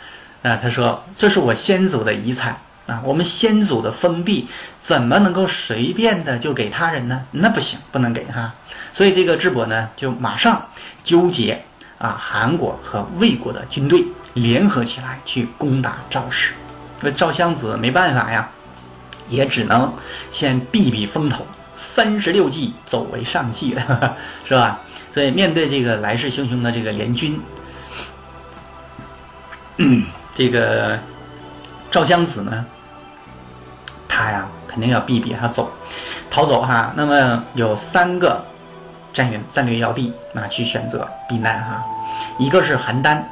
[0.43, 2.57] 啊，他说：“这是我先祖的遗产
[2.93, 4.47] 啊，我们先祖的封地
[4.79, 7.23] 怎么能够随便的就给他人呢？
[7.31, 8.53] 那不行，不能给哈。
[8.93, 10.63] 所以这个智伯呢，就马上
[11.03, 11.63] 纠结
[11.97, 16.53] 啊，韩国和魏国的军队联合起来去攻打赵氏。
[17.01, 18.51] 那赵襄子没办法呀，
[19.29, 19.93] 也只能
[20.31, 24.81] 先避避风头。”三十六计，走为上计了， 是吧？
[25.13, 27.41] 所以面对这个来势汹汹的这个联军，
[30.35, 30.99] 这个
[31.91, 32.65] 赵襄子呢，
[34.15, 35.71] 他呀肯定要避避他走，
[36.31, 36.93] 逃走哈。
[36.95, 38.45] 那么有三个
[39.15, 41.83] 战略战略要地，那去选择避难哈。
[42.39, 43.23] 一个是邯郸，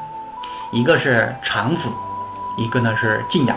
[0.72, 1.90] 一个是长子，
[2.56, 3.54] 一个呢是晋阳。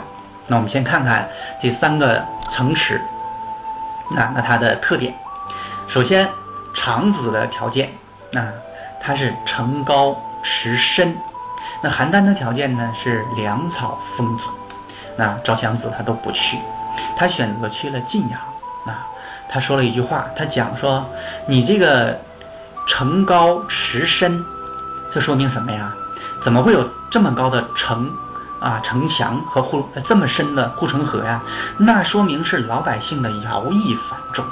[0.47, 1.25] 那我们先看看
[1.61, 3.01] 这三个城池。
[4.11, 5.15] 那那它的特点，
[5.87, 6.29] 首先
[6.75, 7.89] 长子的条件，
[8.31, 8.51] 那
[9.01, 11.15] 它是城高池深。
[11.81, 14.49] 那邯郸的条件呢是粮草丰足。
[15.15, 16.57] 那赵襄子他都不去，
[17.17, 18.39] 他选择去了晋阳。
[18.85, 19.07] 啊，
[19.49, 21.05] 他说了一句话，他讲说
[21.47, 22.19] ：“你这个
[22.87, 24.43] 城高池深，
[25.11, 25.91] 这说明什么呀？
[26.41, 28.09] 怎么会有这么高的城？”
[28.59, 31.41] 啊，城墙和护这么深的护城河呀，
[31.77, 34.45] 那说明是老百姓的徭役繁重，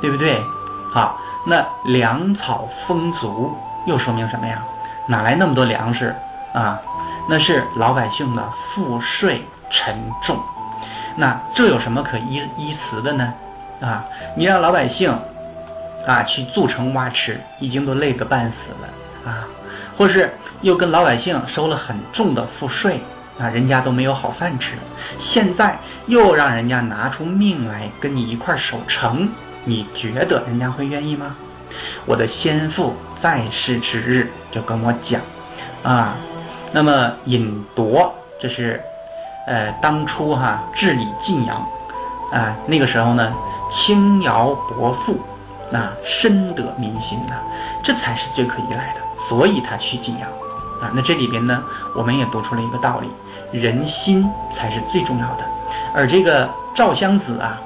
[0.00, 0.42] 对不对？
[0.90, 3.54] 好，那粮草丰足
[3.86, 4.62] 又说明什么呀？
[5.06, 6.16] 哪来那么多粮食
[6.54, 6.80] 啊？
[7.28, 10.34] 那是老百姓的赋税沉重。
[11.18, 13.34] 那这有什么可依依词的呢？
[13.80, 14.04] 啊，
[14.36, 15.12] 你让老百姓
[16.06, 19.44] 啊去筑城挖池，已经都累个半死了啊，
[19.96, 23.00] 或是又跟老百姓收了很重的赋税。
[23.40, 24.72] 啊，人家都没有好饭吃，
[25.16, 25.78] 现在
[26.08, 29.28] 又让人家拿出命来跟你一块守城，
[29.62, 31.36] 你觉得人家会愿意吗？
[32.04, 35.20] 我的先父在世之日就跟我讲，
[35.84, 36.16] 啊，
[36.72, 38.82] 那么尹铎，这是，
[39.48, 41.56] 呃，当初哈治理晋阳，
[42.30, 43.32] 啊，那个时候呢，
[43.70, 45.18] 轻徭薄赋，
[45.74, 47.34] 啊，深得民心呐，
[47.82, 49.00] 这才是最可依赖的。
[49.26, 50.28] 所以他去晋阳，
[50.82, 51.62] 啊，那这里边呢，
[51.96, 53.10] 我们也读出了一个道理：
[53.58, 55.44] 人心才是最重要的。
[55.94, 57.58] 而这个赵襄子啊，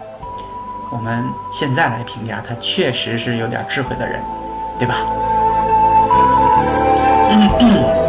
[0.90, 4.22] 我们现在来评价他，确实是有点智慧的人，
[4.78, 4.94] 对吧？
[7.58, 8.01] 好，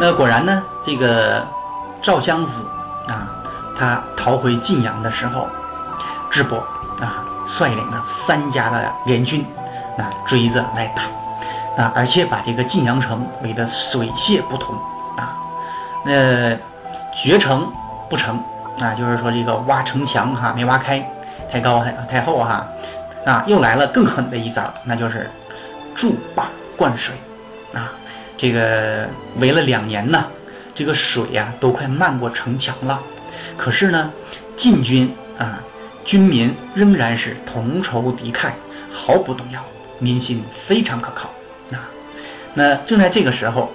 [0.00, 1.46] 那果然呢，这个
[2.02, 2.64] 赵襄子
[3.08, 3.28] 啊，
[3.78, 5.46] 他逃回晋阳的时候。
[6.32, 6.58] 智伯
[7.00, 9.44] 啊，率领了三家的联军，
[9.98, 14.72] 啊，追着来打，啊，而且把这个晋阳城围得水泄不通，
[15.16, 15.36] 啊，
[16.06, 16.56] 那
[17.12, 17.68] 绝城
[18.08, 18.40] 不成，
[18.78, 21.04] 啊，就是说这个挖城墙哈没挖开，
[21.50, 22.64] 太高太太厚哈，
[23.26, 25.28] 啊，又来了更狠的一招，那就是
[25.96, 26.44] 筑坝
[26.76, 27.12] 灌水，
[27.74, 27.90] 啊，
[28.40, 30.24] 这个围了两年呢，
[30.74, 32.98] 这个水呀都快漫过城墙了，
[33.58, 34.10] 可是呢，
[34.56, 35.60] 晋军啊。
[36.02, 38.50] 军民仍然是同仇敌忾，
[38.90, 39.62] 毫不动摇，
[39.98, 41.28] 民心非常可靠。
[41.70, 41.84] 啊，
[42.54, 43.70] 那正在这个时候，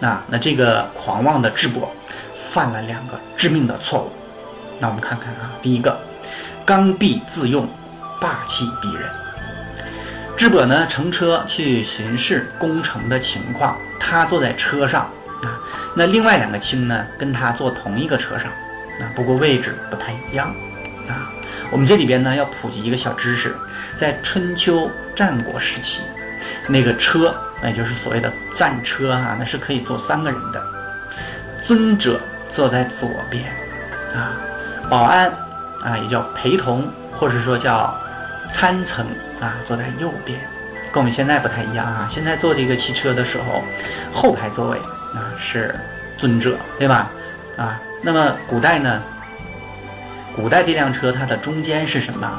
[0.00, 1.88] 啊，那这个狂妄的智伯
[2.48, 4.10] 犯了两个致命的错误。
[4.78, 6.00] 那我们看看啊，第一个，
[6.64, 7.68] 刚愎自用，
[8.20, 9.19] 霸气逼人。
[10.40, 15.02] 智伯呢乘车去巡视攻城的情况，他坐在车上
[15.42, 15.60] 啊，
[15.94, 20.46] 那另外两个卿呢跟他坐同一个车上，啊，不过位置不太一样。
[21.06, 21.28] 啊，
[21.70, 23.54] 我们这里边呢要普及一个小知识，
[23.98, 26.00] 在春秋战国时期，
[26.66, 30.62] 那个车，也就是所谓的战车啊，那是可以坐三个人的。
[31.60, 32.18] 尊者
[32.50, 33.44] 坐在左边，
[34.14, 34.32] 啊，
[34.88, 35.30] 保安
[35.82, 37.94] 啊也叫陪同，或者说叫
[38.50, 39.06] 参乘
[39.40, 40.38] 啊，坐在右边，
[40.92, 42.08] 跟我们现在不太一样啊。
[42.10, 43.62] 现在坐这个汽车的时候，
[44.12, 44.76] 后排座位
[45.14, 45.74] 啊是
[46.18, 47.10] 尊者，对吧？
[47.56, 49.00] 啊，那么古代呢？
[50.34, 52.30] 古代这辆车它的中间是什么？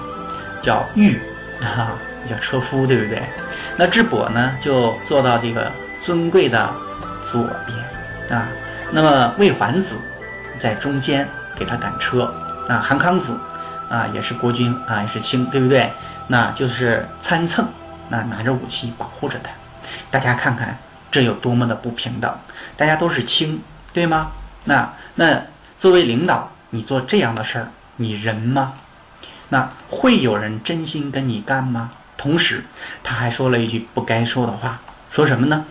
[0.61, 1.19] 叫御
[1.61, 1.93] 啊，
[2.29, 3.21] 叫车夫，对不对？
[3.77, 6.69] 那智伯呢，就坐到这个尊贵的
[7.29, 8.47] 左边啊。
[8.91, 9.97] 那么魏桓子
[10.59, 12.33] 在中间给他赶车
[12.67, 12.77] 啊。
[12.77, 13.35] 韩康子
[13.91, 15.91] 啊，也是国君啊，也是卿，对不对？
[16.27, 17.67] 那就是参乘，
[18.07, 19.51] 那拿着武器保护着他。
[20.09, 20.77] 大家看看
[21.11, 22.33] 这有多么的不平等！
[22.77, 24.31] 大家都是卿，对吗？
[24.63, 25.41] 那那
[25.77, 27.67] 作为领导，你做这样的事儿。
[27.97, 28.73] 你人吗？
[29.49, 31.91] 那会有人真心跟你干吗？
[32.17, 32.63] 同时，
[33.03, 34.79] 他还说了一句不该说的话，
[35.11, 35.65] 说什么呢？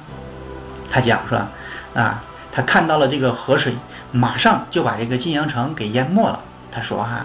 [0.93, 1.39] 他讲说，
[1.95, 3.75] 啊，他看到了这个河水，
[4.13, 6.41] 马上就把这个晋阳城给淹没了。
[6.71, 7.25] 他说哈，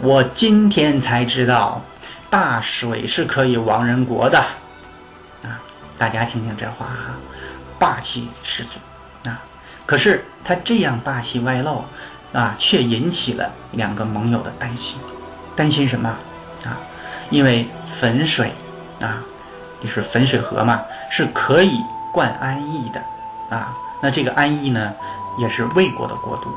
[0.00, 1.80] 我今天才知道，
[2.28, 4.38] 大水是可以亡人国的。
[5.42, 5.60] 啊，
[5.96, 7.14] 大家听听这话哈，
[7.78, 8.78] 霸气十足。
[9.28, 9.40] 啊，
[9.86, 11.84] 可是他这样霸气外露。
[12.34, 14.98] 啊，却引起了两个盟友的担心，
[15.54, 16.08] 担心什么？
[16.64, 16.74] 啊，
[17.30, 17.68] 因为
[18.00, 18.52] 汾水，
[19.00, 19.22] 啊，
[19.80, 21.78] 就是汾水河嘛，是可以
[22.12, 23.00] 灌安邑的，
[23.56, 24.92] 啊，那这个安邑呢，
[25.38, 26.52] 也是魏国的国都，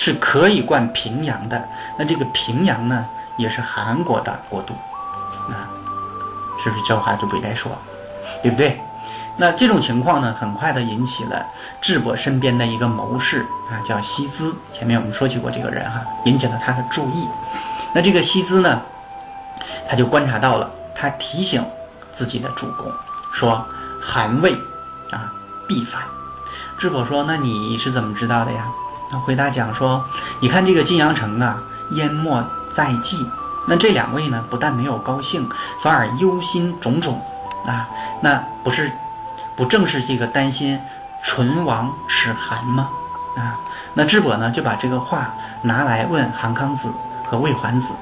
[0.00, 1.62] 是可以灌平阳的，
[1.98, 3.04] 那这个平阳呢，
[3.36, 4.72] 也是韩国的国都，
[5.52, 5.68] 啊，
[6.64, 7.70] 是不是这话就不应该说，
[8.42, 8.80] 对不对？
[9.36, 11.44] 那这种情况呢，很快的引起了
[11.82, 14.56] 智伯身边的一个谋士啊，叫西资。
[14.72, 17.28] 前面我们说起过这个人哈，引起了他的注意。
[17.94, 18.80] 那这个西资呢，
[19.86, 21.62] 他就观察到了，他提醒
[22.10, 22.90] 自己的主公
[23.34, 23.62] 说
[24.00, 24.54] ：“韩魏
[25.10, 25.30] 啊
[25.68, 26.00] 必反。”
[26.80, 28.66] 智伯说：“那你是怎么知道的呀？”
[29.12, 30.04] 那回答讲说
[30.40, 32.42] ：“你看这个晋阳城啊，淹没
[32.74, 33.16] 在即。
[33.68, 35.48] 那这两位呢，不但没有高兴，
[35.82, 37.14] 反而忧心忡忡
[37.66, 37.88] 啊。
[38.22, 38.90] 那不是。”
[39.56, 40.80] 不正是这个担心
[41.22, 42.88] 唇亡齿寒吗？
[43.36, 43.60] 啊，
[43.92, 46.88] 那智伯呢就把这个话拿来问韩康子
[47.26, 47.92] 和魏桓子，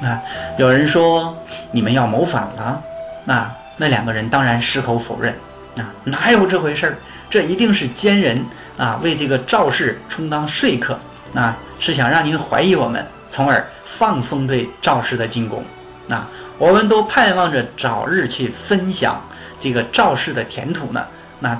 [0.00, 0.18] 啊，
[0.58, 1.36] 有人说
[1.70, 2.80] 你们要谋反了，
[3.26, 5.34] 啊，那两个人当然矢口否认，
[5.76, 6.96] 啊，哪有这回事儿？
[7.28, 8.42] 这一定是奸人
[8.76, 10.98] 啊，为这个赵氏充当说客，
[11.34, 15.62] 啊，是想让您怀疑我们，从而放松对赵氏的进攻，
[16.08, 16.26] 啊，
[16.58, 19.20] 我们都盼望着早日去分享。
[19.60, 21.04] 这个赵氏的田土呢，
[21.38, 21.56] 那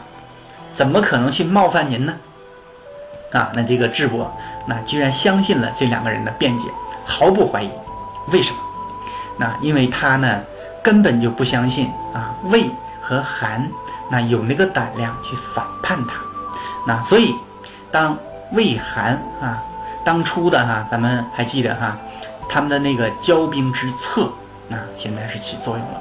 [0.75, 2.13] 怎么可能去冒犯您呢？
[3.33, 4.31] 啊，那这个智伯
[4.67, 6.65] 那居然相信了这两个人的辩解，
[7.05, 7.71] 毫不怀疑。
[8.33, 8.59] 为什么？
[9.39, 10.41] 那因为他呢
[10.83, 12.69] 根本就不相信啊魏
[13.01, 13.69] 和韩
[14.11, 16.15] 那有那个胆量去反叛他。
[16.87, 17.35] 那所以
[17.91, 18.17] 当
[18.53, 19.63] 魏韩啊
[20.05, 21.97] 当初的哈，咱们还记得哈，
[22.49, 24.29] 他们的那个骄兵之策，
[24.69, 26.01] 那现在是起作用了。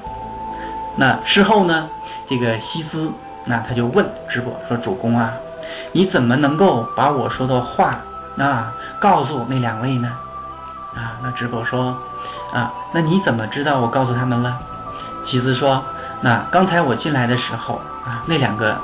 [0.95, 1.87] 那事后呢，
[2.27, 3.11] 这个西斯
[3.45, 5.31] 那他就问智伯说：“主公啊，
[5.91, 7.95] 你怎么能够把我说的话
[8.37, 10.11] 啊，告诉那两位呢？
[10.95, 11.95] 啊，那智伯说，
[12.51, 14.57] 啊，那你怎么知道我告诉他们了？
[15.23, 15.83] 其子说，
[16.21, 18.75] 那刚才我进来的时候啊，那两个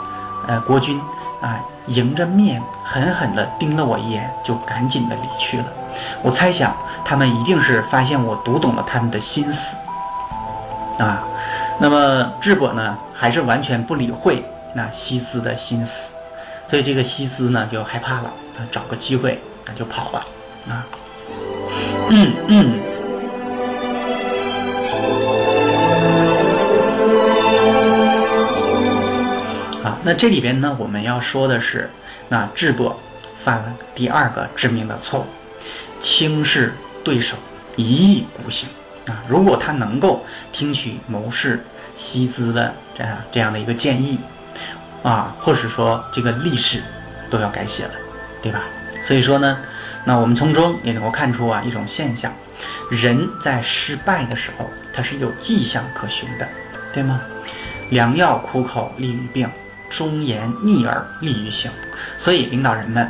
[0.48, 1.02] 呃国君
[1.42, 5.66] 啊，迎着面狠狠地盯了我一眼，就赶紧的离去了。
[6.22, 9.76] 我猜想他们一定是发现我读懂了他们的心思
[11.00, 11.24] 啊。
[11.80, 16.12] 那么智伯呢，还是完全不理会那西斯的心思，
[16.68, 18.32] 所以这个西斯呢就害怕了，
[18.72, 20.26] 找个机会那就跑了
[20.70, 20.86] 啊。
[22.10, 22.97] 嗯嗯。
[30.08, 31.90] 那这里边呢，我们要说的是，
[32.30, 32.98] 那智伯
[33.44, 35.26] 犯了第二个致命的错误，
[36.02, 37.36] 轻视对手，
[37.76, 38.70] 一意孤行
[39.08, 39.22] 啊。
[39.28, 41.62] 如果他能够听取谋士
[41.98, 44.18] 西兹的这样这样的一个建议
[45.04, 46.82] 啊，或者说这个历史
[47.30, 47.92] 都要改写了，
[48.42, 48.64] 对吧？
[49.04, 49.58] 所以说呢。
[50.06, 52.32] 那我们从中也能够看出啊一种现象，
[52.90, 56.48] 人在失败的时候，他是有迹象可循的，
[56.94, 57.20] 对吗？
[57.90, 59.50] 良药苦口利于病，
[59.90, 61.72] 忠言逆耳利于行。
[62.18, 63.10] 所以领导人们，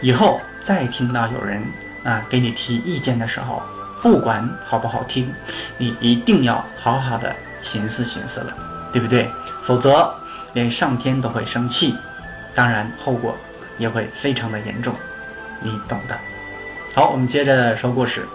[0.00, 1.62] 以后再听到有人
[2.04, 3.62] 啊给你提意见的时候，
[4.02, 5.32] 不管好不好听，
[5.78, 8.56] 你一定要好好的寻思寻思了，
[8.92, 9.30] 对不对？
[9.64, 10.14] 否则
[10.52, 11.96] 连上天都会生气，
[12.54, 13.36] 当然后果
[13.78, 14.94] 也会非常的严重，
[15.60, 16.18] 你懂的。
[16.94, 18.26] 好，我们接着说故事。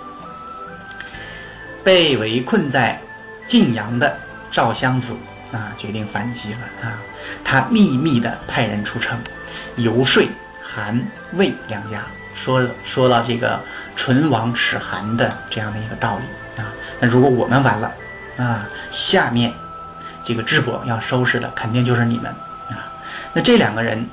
[1.81, 2.99] 被围困在
[3.47, 4.17] 晋阳的
[4.51, 5.15] 赵襄子
[5.51, 6.99] 啊，决定反击了啊！
[7.43, 9.17] 他秘密的派人出城，
[9.75, 10.23] 游说
[10.61, 11.01] 韩
[11.33, 12.03] 魏两家，
[12.35, 13.59] 说说到这个
[13.95, 16.71] 唇亡齿寒的这样的一个道理啊。
[16.99, 17.91] 那如果我们完了
[18.37, 19.53] 啊，下面
[20.23, 22.27] 这个智伯要收拾的肯定就是你们
[22.69, 22.91] 啊。
[23.33, 24.07] 那这两个人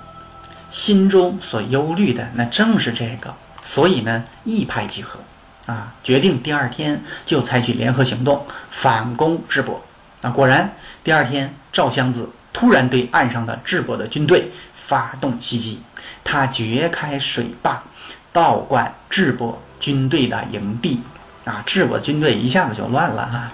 [0.71, 3.35] 心中所忧虑的，那正是这个。
[3.63, 5.19] 所以呢，一拍即合，
[5.67, 9.85] 啊，决定第二天就采取联合行动反攻智伯。
[10.23, 14.51] 啊，果然第二天赵襄子突然对岸上的智伯的军队
[14.87, 15.79] 发动袭击，
[16.25, 17.83] 他掘开水坝，
[18.33, 21.03] 倒灌智伯军队的营地，
[21.45, 23.53] 啊，智伯军队一下子就乱了哈。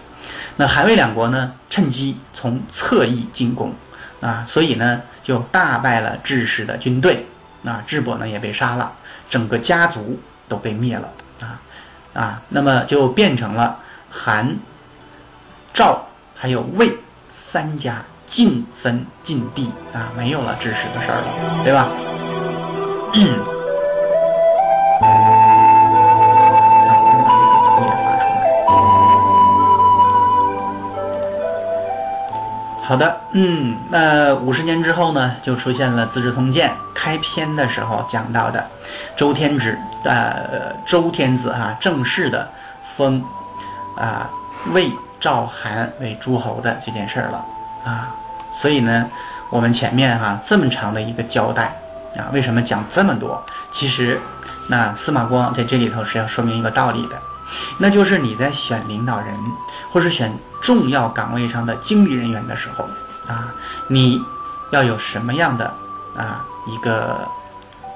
[0.54, 3.74] 那韩魏两国呢，趁机从侧翼进攻，
[4.20, 7.26] 啊，所以呢就大败了智氏的军队，
[7.62, 8.92] 那智伯呢也被杀了。
[9.28, 11.08] 整个家族都被灭了。
[11.40, 11.60] 啊
[12.14, 14.54] 啊，那么就变成了韩、
[15.74, 18.00] 赵还有魏三家
[18.32, 21.26] 尽分尽地啊，没有了知识的事儿了，
[21.62, 21.86] 对吧？
[32.82, 38.66] 好的，嗯，那五十年之后呢，就出现了《资治通鉴》开篇的时候讲到的。
[39.14, 42.48] 周天子，呃，周天子哈正式的
[42.96, 43.22] 封
[43.98, 44.30] 啊
[44.72, 44.90] 魏、
[45.20, 47.44] 赵、韩为诸侯的这件事儿了
[47.84, 48.08] 啊，
[48.54, 49.08] 所以呢，
[49.50, 51.76] 我们前面哈这么长的一个交代
[52.16, 53.42] 啊，为什么讲这么多？
[53.70, 54.20] 其实，
[54.68, 57.16] 那司马光在这里头是要说明一个道理的，
[57.78, 59.34] 那就是你在选领导人
[59.92, 62.84] 或是选重要岗位上的经理人员的时候
[63.26, 63.48] 啊，
[63.88, 64.22] 你
[64.70, 65.66] 要有什么样的
[66.16, 67.28] 啊一个。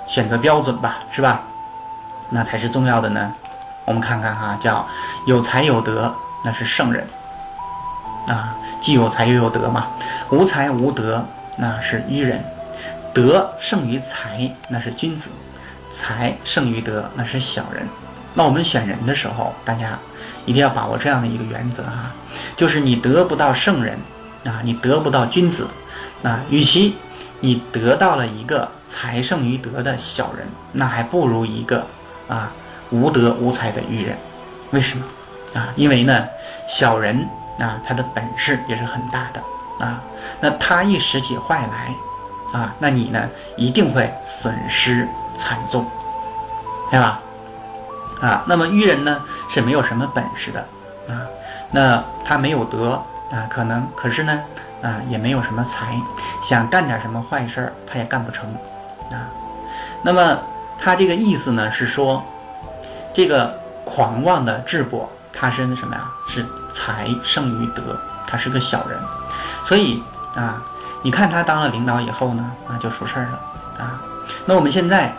[0.09, 1.41] 选择标准吧，是吧？
[2.31, 3.33] 那才是重要的呢。
[3.85, 4.87] 我们看看哈，叫
[5.27, 6.15] 有才有德，
[6.45, 7.05] 那是圣人
[8.29, 9.89] 啊，既有才又有德嘛。
[10.31, 11.25] 无才无德，
[11.57, 12.43] 那是愚人。
[13.15, 15.29] 德胜于才，那是君子；
[15.91, 17.87] 才胜于德，那是小人。
[18.35, 19.99] 那我们选人的时候，大家
[20.45, 22.13] 一定要把握这样的一个原则哈，
[22.57, 23.99] 就是你得不到圣人
[24.45, 25.67] 啊，你得不到君子
[26.23, 26.97] 啊，与其
[27.41, 28.69] 你得到了一个。
[28.89, 31.85] 才胜于德的小人，那还不如一个
[32.29, 32.53] 啊
[32.91, 34.17] 无德无才的愚人。
[34.71, 35.05] 为什么
[35.55, 35.69] 啊？
[35.75, 36.25] 因为呢，
[36.69, 37.27] 小人
[37.59, 40.01] 啊，他的本事也是很大的啊。
[40.41, 45.07] 那他一使起坏来啊，那你呢一定会损失
[45.39, 45.85] 惨重，
[46.91, 47.21] 对吧？
[48.21, 50.61] 啊，那么愚人呢是没有什么本事的
[51.09, 51.23] 啊。
[51.71, 54.41] 那他没有德啊，可能可是呢
[54.83, 55.95] 啊也没有什么才，
[56.43, 58.49] 想干点什么坏事儿他也干不成。
[59.11, 59.29] 啊，
[60.03, 60.39] 那么
[60.81, 62.23] 他这个意思呢是说，
[63.13, 66.03] 这个狂妄的智伯他是那什么呀？
[66.29, 68.99] 是才胜于德，他是个小人，
[69.65, 70.03] 所以
[70.37, 70.63] 啊，
[71.03, 73.41] 你看他当了领导以后呢，那就出事儿了
[73.79, 74.01] 啊。
[74.45, 75.13] 那我们现在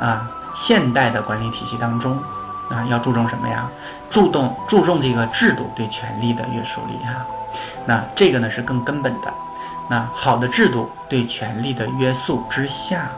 [0.00, 2.20] 啊，现代的管理体系当中
[2.70, 3.68] 啊，要注重什么呀？
[4.10, 7.26] 注重注重这个制度对权力的约束力哈。
[7.84, 9.32] 那这个呢是更根本的。
[9.88, 13.08] 那好的制度对权力的约束之下，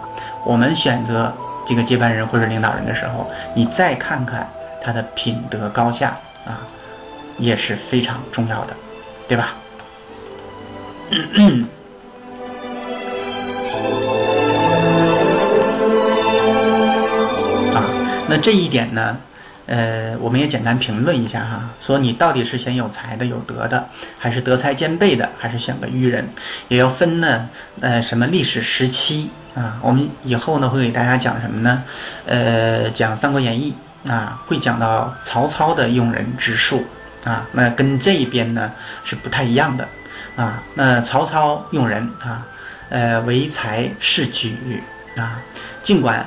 [0.45, 1.33] 我们选择
[1.67, 4.47] 这个接班人或者领导人的时候，你再看看
[4.83, 6.09] 他的品德高下
[6.47, 6.61] 啊，
[7.39, 8.75] 也是非常重要的，
[9.29, 9.53] 对吧？
[17.75, 17.85] 啊，
[18.29, 19.17] 那这一点呢？
[19.67, 23.87] 呃，我们也简单评论一下哈，说你到底是选有才的、有德的，
[24.19, 26.27] 还是德才兼备的，还是选个愚人，
[26.69, 27.49] 也要分呢。
[27.81, 29.79] 呃，什么历史时期啊？
[29.83, 31.83] 我们以后呢会给大家讲什么呢？
[32.27, 33.75] 呃，讲《三国演义》
[34.11, 36.85] 啊，会讲到曹操的用人之术
[37.25, 38.73] 啊，那跟这一边呢
[39.05, 39.87] 是不太一样的
[40.39, 40.63] 啊。
[40.73, 42.47] 那曹操用人啊，
[42.89, 44.83] 呃，唯才是举
[45.19, 45.43] 啊，
[45.83, 46.25] 尽管。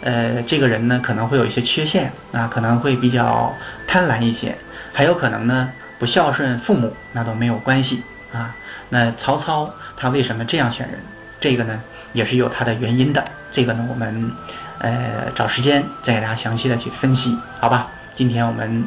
[0.00, 3.52] 呃，这个人呢可能会有一些缺陷啊，可能会比较
[3.84, 4.56] 贪婪一些，
[4.92, 8.54] 还有可能呢不孝顺父母，那都没有关系啊。
[8.90, 11.00] 那曹操他为什么这样选人？
[11.40, 11.82] 这个呢
[12.12, 13.24] 也是有他的原因的。
[13.50, 14.30] 这个呢我们
[14.78, 17.88] 呃找时间再给大家详细的去分析，好吧？
[18.14, 18.84] 今天我们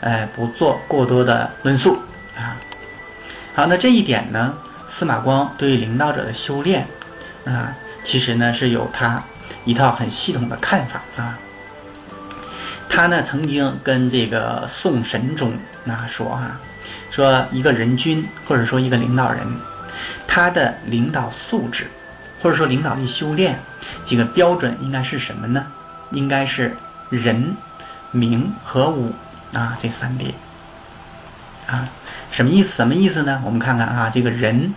[0.00, 1.98] 呃不做过多的论述
[2.34, 2.56] 啊。
[3.56, 4.52] 好，那这一点呢，
[4.86, 6.86] 司马光对于领导者的修炼
[7.46, 7.72] 啊，
[8.04, 9.22] 其实呢是有他。
[9.64, 11.38] 一套很系统的看法啊，
[12.86, 15.54] 他呢曾经跟这个宋神宗
[15.86, 16.58] 啊说哈，
[17.10, 19.46] 说一个人君或者说一个领导人，
[20.26, 21.90] 他的领导素质
[22.42, 23.58] 或者说领导力修炼
[24.04, 25.66] 几个标准应该是什么呢？
[26.10, 26.76] 应该是
[27.08, 27.56] 仁、
[28.10, 29.14] 明和武
[29.54, 30.34] 啊这三点
[31.66, 31.88] 啊，
[32.36, 32.74] 什么意思？
[32.74, 33.40] 什么意思呢？
[33.46, 34.74] 我们看看啊，这个人，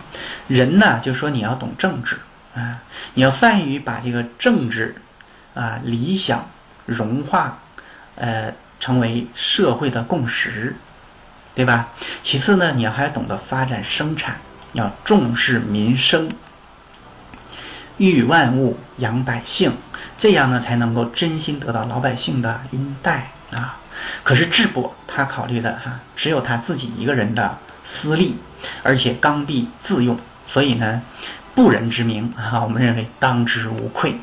[0.47, 2.18] 人呢就说你要懂政治。
[2.55, 2.80] 啊，
[3.16, 4.95] 你要善于把这个政治
[5.53, 6.47] 啊理想
[6.86, 7.60] 融化，
[8.16, 10.74] 呃，成为社会的共识，
[11.53, 11.89] 对吧？
[12.24, 14.38] 其次呢，你要还懂得发展生产，
[14.72, 16.32] 要重视民生，
[17.97, 19.74] 育万物，养百姓，
[20.18, 23.78] 这样呢才能够真心得到老百姓的拥戴啊。
[24.24, 28.38] 可是智伯他考虑的哈，只有他自己一个人的私利，
[28.84, 31.02] 而且刚愎自用，所以呢。
[31.56, 34.16] 不仁之名啊，我们认为当之无愧。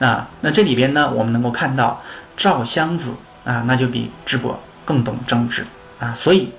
[0.00, 2.02] 啊，那这里边呢，我们能够看到
[2.36, 5.64] 赵襄子啊，那就比智伯更懂政治
[6.00, 6.12] 啊。
[6.12, 6.52] 所以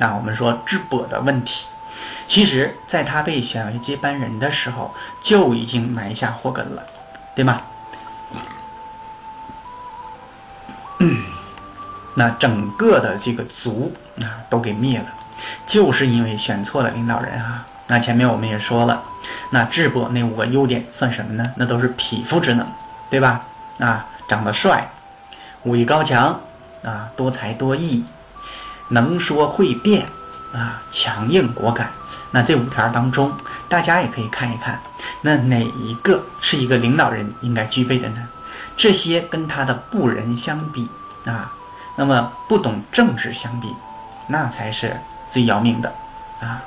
[0.00, 1.66] 啊，我们说智伯的问题，
[2.26, 4.92] 其实在他被选为接班人的时候
[5.22, 6.82] 就已经埋下祸根了，
[7.36, 7.60] 对吗？
[12.14, 15.06] 那整个的这个族啊都给灭了，
[15.66, 17.66] 就是因为选错了领导人啊。
[17.88, 19.02] 那前面我们也说了。
[19.50, 21.44] 那智伯那五个优点算什么呢？
[21.56, 22.66] 那都是匹夫之能，
[23.10, 23.42] 对吧？
[23.78, 24.90] 啊，长得帅，
[25.64, 26.40] 武艺高强，
[26.82, 28.04] 啊，多才多艺，
[28.88, 30.06] 能说会辩，
[30.52, 31.90] 啊，强硬果敢。
[32.30, 33.32] 那这五条当中，
[33.68, 34.80] 大家也可以看一看，
[35.20, 38.28] 那哪一个是一个领导人应该具备的呢？
[38.76, 40.88] 这些跟他的不仁相比，
[41.26, 41.52] 啊，
[41.96, 43.74] 那么不懂政治相比，
[44.26, 44.96] 那才是
[45.30, 45.92] 最要命的，
[46.40, 46.62] 啊。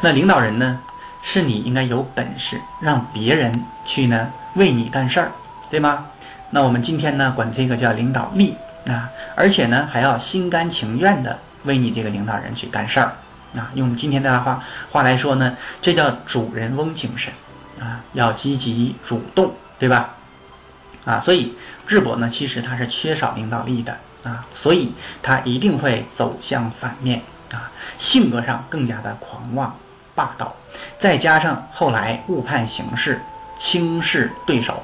[0.00, 0.80] 那领导人呢？
[1.26, 5.32] 是你应该有本事让别人去呢为你干事儿，
[5.70, 6.04] 对吗？
[6.50, 8.54] 那我们今天呢管这个叫领导力
[8.86, 13.16] 啊，而且呢还要心甘情愿的为你这个领导人去干事儿
[13.56, 13.70] 啊。
[13.72, 14.62] 用今天的话
[14.92, 17.32] 话来说呢，这叫主人翁精神
[17.80, 20.10] 啊，要积极主动，对吧？
[21.06, 21.54] 啊，所以
[21.86, 27.22] 智伯呢其实他是缺少领导力的啊，所以他一定会走向反面
[27.52, 29.76] 啊，性格上更加的狂妄
[30.14, 30.54] 霸道。
[30.98, 33.20] 再加上后来误判形势，
[33.58, 34.82] 轻视对手，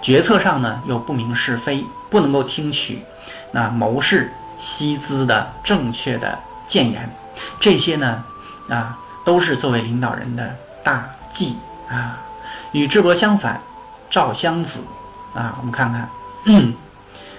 [0.00, 3.02] 决策上呢又不明是非，不能够听取
[3.52, 6.38] 那谋士西资的正确的
[6.68, 7.10] 谏言，
[7.58, 8.24] 这些呢
[8.68, 12.18] 啊都是作为领导人的大忌啊。
[12.72, 13.60] 与智伯相反，
[14.08, 14.80] 赵襄子
[15.34, 16.08] 啊，我们看看，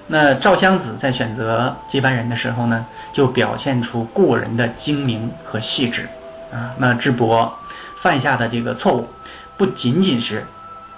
[0.08, 6.08] 那赵襄子在选择接班人的时候呢，就表现出过人的精明和细致
[6.53, 6.72] 啊。
[6.78, 7.58] 那智伯。
[7.99, 9.08] 犯下的这个错误，
[9.58, 10.45] 不仅仅是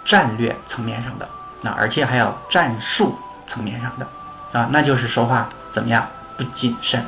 [0.03, 1.27] 战略层面上的，
[1.61, 6.05] 那而且还有战术层面上的，啊，那就是说话怎么样
[6.37, 7.01] 不谨慎，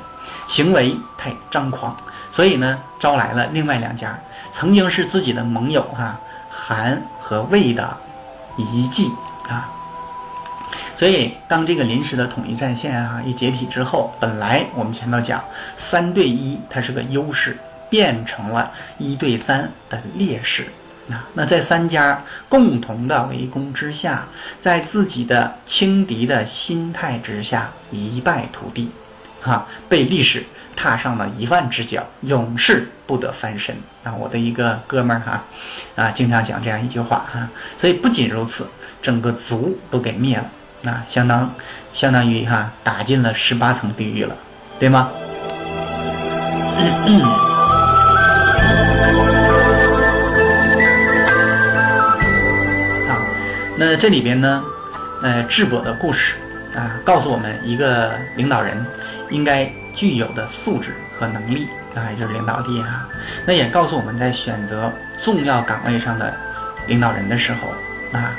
[0.48, 1.96] 行为太张狂，
[2.32, 4.18] 所以呢，招来了另外两家
[4.54, 6.18] 曾经是自己的盟友哈，
[6.50, 7.98] 韩和魏的
[8.58, 9.12] 遗迹
[9.50, 9.70] 啊，
[11.02, 15.44] 所以当这个临时的统一战线啊一解体之后，本来我们前头讲
[15.76, 17.58] 三对一，它是个优势。
[17.90, 20.66] 变成了一对三的劣势
[21.10, 21.28] 啊！
[21.34, 24.26] 那在三家共同的围攻之下，
[24.62, 28.90] 在自己的轻敌的心态之下一败涂地，
[29.42, 33.18] 哈，被历史踏上了一万只脚，永世不。
[33.18, 33.76] 得翻身
[34.06, 34.16] 啊！
[34.16, 35.44] 我的一个哥们儿哈，
[35.98, 37.50] 啊，经常讲这样一句话哈。
[37.78, 38.66] 所以不仅如此，
[39.02, 40.50] 整个族都给灭了，
[40.82, 41.54] 那相当
[41.94, 44.36] 相当于哈打进了十八层地狱了，
[44.80, 45.10] 对吗？
[46.78, 47.22] 嗯嗯。
[53.08, 53.22] 啊，
[53.78, 54.64] 那这里边呢，
[55.22, 56.36] 呃，智伯的故事
[56.76, 58.84] 啊，告诉我们一个领导人
[59.30, 63.06] 应该具有的素质和能力啊，也就是领导力哈。
[63.46, 64.92] 那也告诉我们在选择
[65.24, 66.34] 重要岗位上的
[66.88, 67.68] 领导人的时候
[68.18, 68.32] 啊，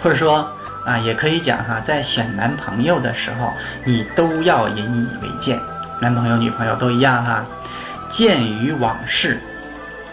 [0.00, 0.48] 或者说
[0.88, 3.52] 啊，也可以讲哈，在选男朋友的时候，
[3.84, 5.60] 你都要引以为鉴，
[6.00, 7.44] 男朋友、女朋友都一样哈。
[8.08, 9.38] 鉴于往事，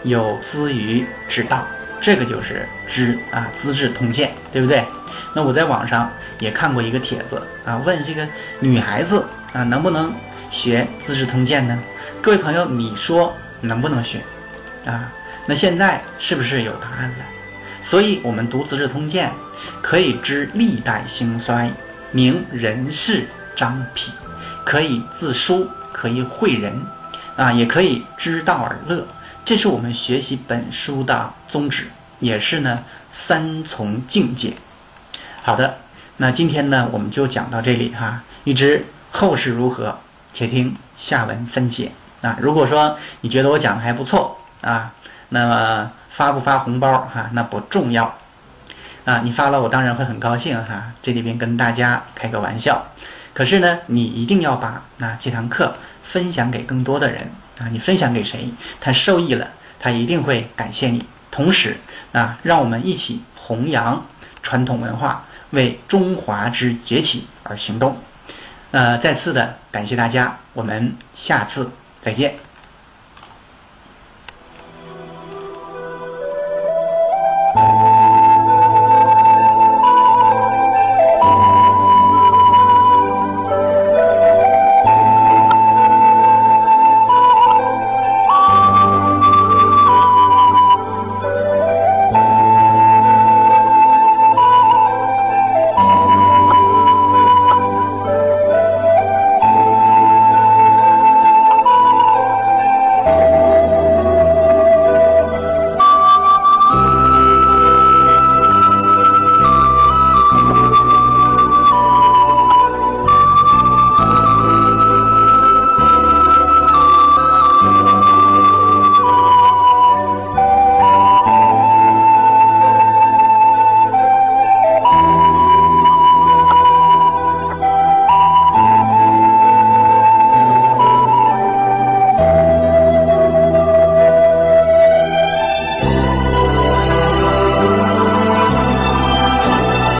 [0.02, 1.66] 有资于之道，
[1.98, 4.84] 这个就是知啊，《资治通鉴》，对不对？
[5.32, 6.10] 那我在网上
[6.40, 8.28] 也看过一个帖子啊，问这个
[8.60, 9.24] 女孩子
[9.54, 10.12] 啊，能不能
[10.50, 11.78] 学《资治通鉴》呢？
[12.20, 14.20] 各位朋友，你说能不能学
[14.84, 15.10] 啊？
[15.46, 17.24] 那现在是不是有答案了？
[17.80, 19.30] 所以，我们读《资治通鉴》，
[19.82, 21.70] 可以知历代兴衰，
[22.12, 24.12] 明人事张癖，
[24.64, 26.80] 可以自书，可以诲人。
[27.36, 29.06] 啊，也可以知道而乐，
[29.44, 31.88] 这是我们学习本书的宗旨，
[32.18, 32.82] 也是呢
[33.12, 34.54] 三从境界。
[35.42, 35.76] 好的，
[36.16, 39.98] 那今天呢我们就讲到这里哈，欲知后事如何，
[40.32, 41.92] 且听下文分解。
[42.22, 44.92] 啊，如果说你觉得我讲的还不错啊，
[45.28, 48.16] 那么发不发红包哈那不重要，
[49.06, 50.92] 啊，你发了我当然会很高兴哈。
[51.02, 52.84] 这里边跟大家开个玩笑，
[53.32, 55.74] 可是呢你一定要把啊这堂课。
[56.06, 57.20] 分享给更多的人
[57.58, 57.66] 啊！
[57.72, 58.48] 你分享给谁，
[58.80, 59.48] 他受益了，
[59.80, 61.04] 他一定会感谢你。
[61.32, 61.78] 同时
[62.12, 64.06] 啊，让我们一起弘扬
[64.40, 67.98] 传统文化，为中华之崛起而行动。
[68.70, 72.45] 呃，再次的感谢大家，我们下次再见。